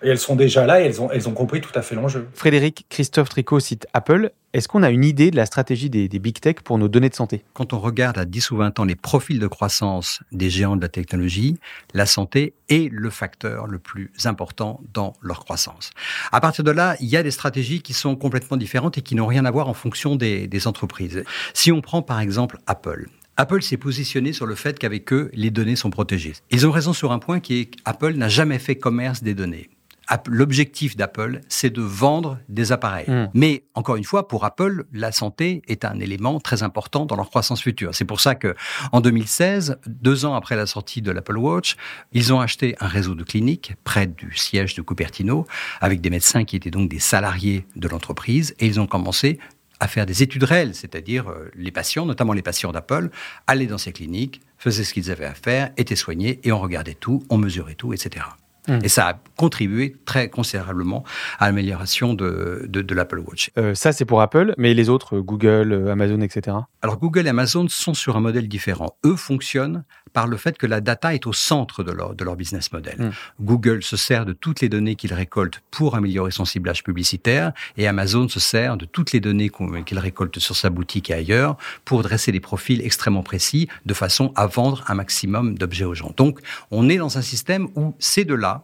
Et 0.03 0.09
elles 0.09 0.19
sont 0.19 0.37
déjà 0.37 0.67
là 0.67 0.81
et 0.81 0.85
elles 0.85 1.01
ont, 1.01 1.11
elles 1.11 1.29
ont 1.29 1.33
compris 1.33 1.61
tout 1.61 1.73
à 1.75 1.83
fait 1.83 1.95
l'enjeu. 1.95 2.29
Frédéric, 2.35 2.87
Christophe 2.89 3.29
Tricot 3.29 3.61
cite 3.61 3.87
Apple. 3.93 4.31
Est-ce 4.55 4.67
qu'on 4.67 4.83
a 4.83 4.91
une 4.91 5.05
idée 5.05 5.31
de 5.31 5.37
la 5.37 5.45
stratégie 5.45 5.91
des, 5.91 6.09
big 6.09 6.41
tech 6.41 6.57
pour 6.65 6.79
nos 6.79 6.89
données 6.89 7.11
de 7.11 7.15
santé? 7.15 7.45
Quand 7.53 7.75
on 7.75 7.79
regarde 7.79 8.17
à 8.17 8.25
10 8.25 8.51
ou 8.51 8.57
20 8.57 8.79
ans 8.79 8.85
les 8.85 8.95
profils 8.97 9.39
de 9.39 9.47
croissance 9.47 10.21
des 10.33 10.49
géants 10.49 10.77
de 10.77 10.81
la 10.81 10.89
technologie, 10.89 11.59
la 11.93 12.07
santé 12.07 12.55
est 12.71 12.91
le 12.91 13.11
facteur 13.11 13.67
le 13.67 13.79
plus 13.79 14.11
important 14.25 14.81
dans 14.95 15.13
leur 15.21 15.45
croissance. 15.45 15.91
À 16.33 16.41
partir 16.41 16.65
de 16.65 16.71
là, 16.71 16.97
il 17.01 17.09
y 17.09 17.17
a 17.17 17.23
des 17.23 17.31
stratégies 17.31 17.83
qui 17.83 17.93
sont 17.93 18.17
complètement 18.17 18.57
différentes 18.57 18.97
et 18.97 19.03
qui 19.03 19.15
n'ont 19.15 19.27
rien 19.27 19.45
à 19.45 19.51
voir 19.51 19.69
en 19.69 19.75
fonction 19.75 20.17
des, 20.17 20.47
des 20.47 20.67
entreprises. 20.67 21.25
Si 21.53 21.71
on 21.71 21.83
prend 21.83 22.01
par 22.01 22.21
exemple 22.21 22.59
Apple, 22.67 23.09
Apple 23.37 23.63
s'est 23.63 23.77
positionné 23.77 24.33
sur 24.33 24.47
le 24.47 24.55
fait 24.55 24.79
qu'avec 24.79 25.13
eux, 25.13 25.31
les 25.33 25.51
données 25.51 25.77
sont 25.77 25.91
protégées. 25.91 26.33
Ils 26.51 26.67
ont 26.67 26.73
raison 26.73 26.93
sur 26.93 27.13
un 27.13 27.21
point 27.21 27.39
qui 27.39 27.61
est 27.61 27.65
qu'Apple 27.67 28.15
n'a 28.15 28.29
jamais 28.29 28.59
fait 28.59 28.75
commerce 28.77 29.23
des 29.23 29.35
données 29.35 29.69
l'objectif 30.27 30.97
d'Apple, 30.97 31.41
c'est 31.49 31.71
de 31.71 31.83
vendre 31.83 32.39
des 32.49 32.73
appareils. 32.73 33.09
Hmm. 33.09 33.29
Mais 33.35 33.65
encore 33.75 33.97
une 33.97 34.05
fois, 34.05 34.29
pour 34.29 34.45
Apple, 34.45 34.85
la 34.93 35.13
santé 35.13 35.63
est 35.69 35.85
un 35.85 35.99
élément 36.01 36.41
très 36.41 36.63
important 36.63 37.07
dans 37.07 37.17
leur 37.17 37.29
croissance 37.29 37.63
future. 37.63 37.95
C'est 37.95 38.05
pour 38.05 38.21
ça 38.21 38.35
que 38.35 38.55
en 38.93 39.01
2016, 39.01 39.79
deux 39.87 40.25
ans 40.25 40.35
après 40.35 40.57
la 40.57 40.67
sortie 40.67 41.03
de 41.03 41.11
l'Apple 41.11 41.37
Watch, 41.37 41.77
ils 42.13 42.33
ont 42.33 42.41
acheté 42.41 42.75
un 42.81 42.89
réseau 42.89 43.15
de 43.15 43.25
cliniques 43.25 43.75
près 43.85 44.07
du 44.07 44.37
siège 44.37 44.75
de 44.75 44.83
Cupertino, 44.83 45.47
avec 45.81 46.01
des 46.01 46.11
médecins 46.11 46.45
qui 46.45 46.57
étaient 46.57 46.71
donc 46.71 46.89
des 46.89 46.99
salariés 46.99 47.67
de 47.77 47.89
l'entreprise, 47.89 48.55
et 48.59 48.67
ils 48.67 48.81
ont 48.81 48.87
commencé 48.87 49.39
à 49.81 49.89
faire 49.89 50.07
des 50.07 50.23
études 50.23 50.45
réelles, 50.45 50.75
c'est-à-dire 50.75 51.29
euh, 51.29 51.51
les 51.55 51.71
patients, 51.71 52.05
notamment 52.05 52.33
les 52.33 52.43
patients 52.43 52.73
d'Apple, 52.73 53.11
allaient 53.47 53.67
dans 53.67 53.79
ces 53.79 53.93
cliniques, 53.93 54.41
faisaient 54.57 54.85
ce 54.85 54.93
qu'ils 54.93 55.11
avaient 55.11 55.25
à 55.25 55.35
faire, 55.35 55.71
étaient 55.77 55.97
soignés, 55.97 56.41
et 56.43 56.51
on 56.51 56.59
regardait 56.59 56.95
tout, 56.95 57.23
on 57.31 57.39
mesurait 57.39 57.75
tout, 57.75 57.93
etc. 57.93 58.25
Hmm. 58.69 58.79
Et 58.83 58.89
ça 58.89 59.09
a 59.09 59.19
contribué 59.37 59.97
très 60.05 60.29
considérablement 60.29 61.05
à 61.39 61.47
l'amélioration 61.47 62.15
de, 62.15 62.67
de, 62.69 62.95
l'Apple 62.95 63.21
Watch. 63.21 63.51
Euh, 63.57 63.75
ça, 63.75 63.93
c'est 63.93 64.05
pour 64.05 64.21
Apple, 64.21 64.55
mais 64.59 64.75
les 64.75 64.89
autres, 64.89 65.17
euh, 65.17 65.23
Google, 65.23 65.73
euh, 65.73 65.93
Amazon, 65.93 66.21
etc. 66.21 66.57
Alors, 66.83 66.99
Google 66.99 67.27
et 67.27 67.31
Amazon 67.31 67.67
sont 67.69 67.95
sur 67.95 68.17
un 68.17 68.21
modèle 68.21 68.49
différent. 68.49 68.97
Eux 69.07 69.17
fonctionnent 69.17 69.85
par 70.13 70.27
le 70.27 70.37
fait 70.37 70.59
que 70.59 70.67
la 70.67 70.81
data 70.81 71.15
est 71.15 71.27
au 71.27 71.33
centre 71.33 71.85
de 71.85 71.93
leur, 71.93 72.15
de 72.15 72.25
leur 72.25 72.37
business 72.37 72.73
model. 72.73 72.97
Hmm. 72.99 73.11
Google 73.41 73.83
se 73.83 73.97
sert 73.97 74.27
de 74.27 74.33
toutes 74.33 74.61
les 74.61 74.69
données 74.69 74.97
qu'il 74.97 75.13
récolte 75.13 75.63
pour 75.71 75.95
améliorer 75.95 76.31
son 76.31 76.45
ciblage 76.45 76.83
publicitaire 76.83 77.53
et 77.77 77.87
Amazon 77.87 78.29
se 78.29 78.41
sert 78.41 78.77
de 78.77 78.85
toutes 78.85 79.13
les 79.13 79.21
données 79.21 79.51
qu'il 79.85 79.99
récolte 79.99 80.39
sur 80.39 80.57
sa 80.57 80.71
boutique 80.71 81.11
et 81.11 81.15
ailleurs 81.15 81.57
pour 81.85 82.03
dresser 82.03 82.33
des 82.33 82.41
profils 82.41 82.81
extrêmement 82.85 83.23
précis 83.23 83.69
de 83.87 83.95
façon 83.95 84.33
à 84.35 84.47
vendre 84.47 84.83
un 84.89 84.95
maximum 84.95 85.57
d'objets 85.57 85.85
aux 85.85 85.95
gens. 85.95 86.13
Donc, 86.17 86.41
on 86.71 86.89
est 86.89 86.97
dans 86.97 87.19
un 87.19 87.23
système 87.23 87.69
où 87.77 87.95
ces 87.99 88.25
deux-là 88.25 88.58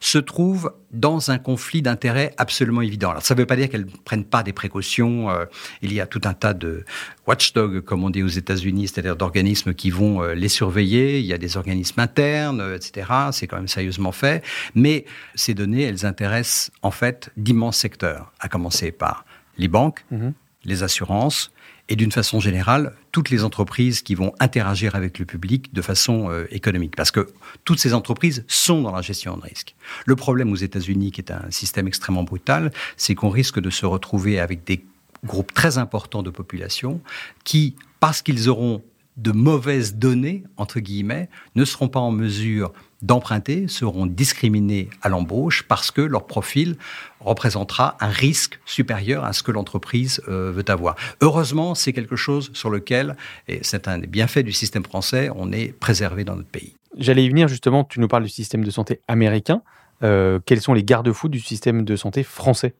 se 0.00 0.18
trouvent 0.18 0.72
dans 0.90 1.30
un 1.30 1.38
conflit 1.38 1.82
d'intérêts 1.82 2.32
absolument 2.38 2.80
évident. 2.80 3.10
Alors 3.10 3.22
ça 3.22 3.34
ne 3.34 3.40
veut 3.40 3.46
pas 3.46 3.56
dire 3.56 3.68
qu'elles 3.68 3.86
ne 3.86 3.96
prennent 4.04 4.24
pas 4.24 4.42
des 4.42 4.52
précautions. 4.52 5.30
Euh, 5.30 5.44
il 5.82 5.92
y 5.92 6.00
a 6.00 6.06
tout 6.06 6.20
un 6.24 6.34
tas 6.34 6.54
de 6.54 6.84
watchdogs, 7.26 7.80
comme 7.80 8.04
on 8.04 8.10
dit 8.10 8.22
aux 8.22 8.28
États-Unis, 8.28 8.88
c'est-à-dire 8.88 9.16
d'organismes 9.16 9.74
qui 9.74 9.90
vont 9.90 10.22
euh, 10.22 10.34
les 10.34 10.48
surveiller. 10.48 11.20
Il 11.20 11.26
y 11.26 11.32
a 11.32 11.38
des 11.38 11.56
organismes 11.56 12.00
internes, 12.00 12.60
euh, 12.60 12.76
etc. 12.76 13.10
C'est 13.32 13.46
quand 13.46 13.56
même 13.56 13.68
sérieusement 13.68 14.12
fait. 14.12 14.42
Mais 14.74 15.04
ces 15.34 15.54
données, 15.54 15.82
elles 15.82 16.06
intéressent 16.06 16.70
en 16.82 16.90
fait 16.90 17.30
d'immenses 17.36 17.76
secteurs, 17.76 18.32
à 18.40 18.48
commencer 18.48 18.92
par 18.92 19.24
les 19.58 19.68
banques, 19.68 20.04
mhm. 20.10 20.32
Les 20.64 20.82
assurances, 20.82 21.50
et 21.88 21.96
d'une 21.96 22.12
façon 22.12 22.38
générale, 22.38 22.94
toutes 23.12 23.30
les 23.30 23.44
entreprises 23.44 24.02
qui 24.02 24.14
vont 24.14 24.32
interagir 24.40 24.94
avec 24.94 25.18
le 25.18 25.24
public 25.24 25.72
de 25.72 25.80
façon 25.80 26.30
euh, 26.30 26.44
économique. 26.50 26.94
Parce 26.96 27.10
que 27.10 27.28
toutes 27.64 27.78
ces 27.78 27.94
entreprises 27.94 28.44
sont 28.46 28.82
dans 28.82 28.92
la 28.92 29.00
gestion 29.00 29.36
de 29.36 29.42
risque. 29.42 29.74
Le 30.04 30.14
problème 30.14 30.52
aux 30.52 30.56
États-Unis, 30.56 31.12
qui 31.12 31.22
est 31.22 31.32
un 31.32 31.50
système 31.50 31.88
extrêmement 31.88 32.24
brutal, 32.24 32.72
c'est 32.96 33.14
qu'on 33.14 33.30
risque 33.30 33.58
de 33.58 33.70
se 33.70 33.86
retrouver 33.86 34.38
avec 34.38 34.64
des 34.64 34.84
groupes 35.24 35.52
très 35.52 35.78
importants 35.78 36.22
de 36.22 36.30
population 36.30 37.00
qui, 37.44 37.74
parce 38.00 38.22
qu'ils 38.22 38.48
auront 38.48 38.82
de 39.18 39.32
mauvaises 39.32 39.96
données, 39.96 40.44
entre 40.56 40.80
guillemets, 40.80 41.28
ne 41.54 41.64
seront 41.64 41.88
pas 41.88 42.00
en 42.00 42.10
mesure 42.10 42.72
d'emprunter 43.02 43.68
seront 43.68 44.06
discriminés 44.06 44.88
à 45.02 45.08
l'embauche 45.08 45.62
parce 45.62 45.90
que 45.90 46.00
leur 46.00 46.26
profil 46.26 46.76
représentera 47.20 47.96
un 48.00 48.08
risque 48.08 48.58
supérieur 48.64 49.24
à 49.24 49.32
ce 49.32 49.42
que 49.42 49.52
l'entreprise 49.52 50.20
euh, 50.28 50.50
veut 50.52 50.64
avoir. 50.68 50.96
Heureusement, 51.20 51.74
c'est 51.74 51.92
quelque 51.92 52.16
chose 52.16 52.50
sur 52.54 52.70
lequel, 52.70 53.16
et 53.46 53.60
c'est 53.62 53.88
un 53.88 53.98
des 53.98 54.06
bienfaits 54.06 54.40
du 54.40 54.52
système 54.52 54.84
français, 54.84 55.30
on 55.34 55.52
est 55.52 55.72
préservé 55.72 56.24
dans 56.24 56.36
notre 56.36 56.48
pays. 56.48 56.74
J'allais 56.96 57.24
y 57.24 57.28
venir 57.28 57.48
justement, 57.48 57.84
tu 57.84 58.00
nous 58.00 58.08
parles 58.08 58.24
du 58.24 58.28
système 58.28 58.64
de 58.64 58.70
santé 58.70 59.00
américain. 59.06 59.62
Euh, 60.02 60.38
quels 60.44 60.60
sont 60.60 60.74
les 60.74 60.84
garde-fous 60.84 61.28
du 61.28 61.40
système 61.40 61.84
de 61.84 61.96
santé 61.96 62.22
français? 62.22 62.74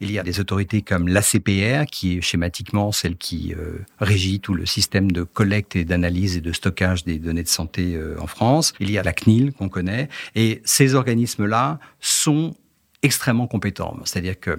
Il 0.00 0.10
y 0.10 0.18
a 0.18 0.22
des 0.22 0.40
autorités 0.40 0.82
comme 0.82 1.08
l'ACPR, 1.08 1.86
qui 1.90 2.18
est 2.18 2.20
schématiquement 2.20 2.92
celle 2.92 3.16
qui 3.16 3.54
euh, 3.54 3.78
régit 3.98 4.40
tout 4.40 4.54
le 4.54 4.66
système 4.66 5.10
de 5.10 5.22
collecte 5.22 5.76
et 5.76 5.84
d'analyse 5.84 6.36
et 6.36 6.40
de 6.40 6.52
stockage 6.52 7.04
des 7.04 7.18
données 7.18 7.42
de 7.42 7.48
santé 7.48 7.94
euh, 7.94 8.16
en 8.20 8.26
France. 8.26 8.74
Il 8.80 8.90
y 8.90 8.98
a 8.98 9.02
la 9.02 9.12
CNIL 9.12 9.52
qu'on 9.52 9.68
connaît. 9.68 10.08
Et 10.34 10.60
ces 10.64 10.94
organismes-là 10.94 11.78
sont 12.00 12.54
extrêmement 13.02 13.46
compétents. 13.46 13.96
C'est-à-dire 14.04 14.38
que 14.38 14.58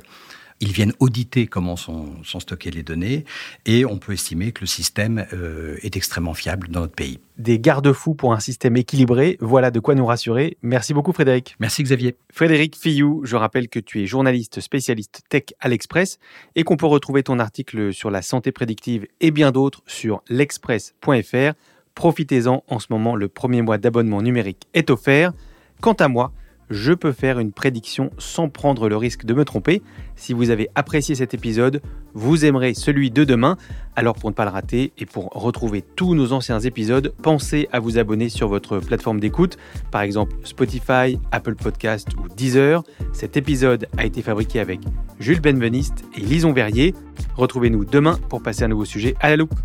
ils 0.61 0.71
viennent 0.71 0.93
auditer 0.99 1.47
comment 1.47 1.75
sont, 1.75 2.15
stockées 2.23 2.71
les 2.71 2.83
données 2.83 3.25
et 3.65 3.85
on 3.85 3.97
peut 3.97 4.13
estimer 4.13 4.51
que 4.51 4.61
le 4.61 4.67
système 4.67 5.25
euh, 5.33 5.77
est 5.81 5.95
extrêmement 5.95 6.33
fiable 6.33 6.67
dans 6.69 6.81
notre 6.81 6.93
pays. 6.93 7.19
Des 7.37 7.59
garde-fous 7.59 8.15
pour 8.15 8.33
un 8.33 8.39
système 8.39 8.75
équilibré, 8.75 9.37
voilà 9.39 9.71
de 9.71 9.79
quoi 9.79 9.95
nous 9.95 10.05
rassurer. 10.05 10.57
Merci 10.61 10.93
beaucoup 10.93 11.13
Frédéric. 11.13 11.55
Merci 11.59 11.83
Xavier. 11.83 12.17
Frédéric 12.31 12.75
Fillou, 12.75 13.21
je 13.23 13.35
rappelle 13.35 13.69
que 13.69 13.79
tu 13.79 14.01
es 14.01 14.05
journaliste 14.05 14.59
spécialiste 14.59 15.21
tech 15.29 15.43
à 15.59 15.69
l'Express 15.69 16.19
et 16.55 16.63
qu'on 16.63 16.77
peut 16.77 16.85
retrouver 16.85 17.23
ton 17.23 17.39
article 17.39 17.93
sur 17.93 18.11
la 18.11 18.21
santé 18.21 18.51
prédictive 18.51 19.07
et 19.21 19.31
bien 19.31 19.51
d'autres 19.51 19.81
sur 19.87 20.21
l'express.fr. 20.29 21.53
Profitez-en, 21.95 22.63
en 22.67 22.79
ce 22.79 22.87
moment 22.89 23.15
le 23.15 23.27
premier 23.27 23.61
mois 23.61 23.77
d'abonnement 23.77 24.21
numérique 24.21 24.67
est 24.73 24.89
offert. 24.89 25.33
Quant 25.81 25.93
à 25.93 26.09
moi, 26.09 26.33
je 26.69 26.93
peux 26.93 27.11
faire 27.11 27.39
une 27.39 27.51
prédiction 27.51 28.11
sans 28.17 28.49
prendre 28.49 28.89
le 28.89 28.97
risque 28.97 29.25
de 29.25 29.33
me 29.33 29.45
tromper. 29.45 29.81
Si 30.15 30.33
vous 30.33 30.49
avez 30.49 30.69
apprécié 30.75 31.15
cet 31.15 31.33
épisode, 31.33 31.81
vous 32.13 32.45
aimerez 32.45 32.73
celui 32.73 33.11
de 33.11 33.23
demain. 33.23 33.57
Alors 33.95 34.15
pour 34.15 34.29
ne 34.29 34.35
pas 34.35 34.45
le 34.45 34.51
rater 34.51 34.91
et 34.97 35.05
pour 35.05 35.29
retrouver 35.33 35.81
tous 35.81 36.15
nos 36.15 36.33
anciens 36.33 36.59
épisodes, 36.59 37.13
pensez 37.21 37.67
à 37.71 37.79
vous 37.79 37.97
abonner 37.97 38.29
sur 38.29 38.47
votre 38.47 38.79
plateforme 38.79 39.19
d'écoute, 39.19 39.57
par 39.91 40.01
exemple 40.01 40.35
Spotify, 40.43 41.19
Apple 41.31 41.55
Podcast 41.55 42.09
ou 42.17 42.27
Deezer. 42.35 42.83
Cet 43.13 43.37
épisode 43.37 43.87
a 43.97 44.05
été 44.05 44.21
fabriqué 44.21 44.59
avec 44.59 44.79
Jules 45.19 45.41
Benveniste 45.41 46.03
et 46.17 46.21
Lison 46.21 46.53
Verrier. 46.53 46.93
Retrouvez-nous 47.35 47.85
demain 47.85 48.19
pour 48.29 48.41
passer 48.41 48.63
un 48.63 48.69
nouveau 48.69 48.85
sujet 48.85 49.15
à 49.19 49.29
la 49.29 49.37
loupe. 49.37 49.55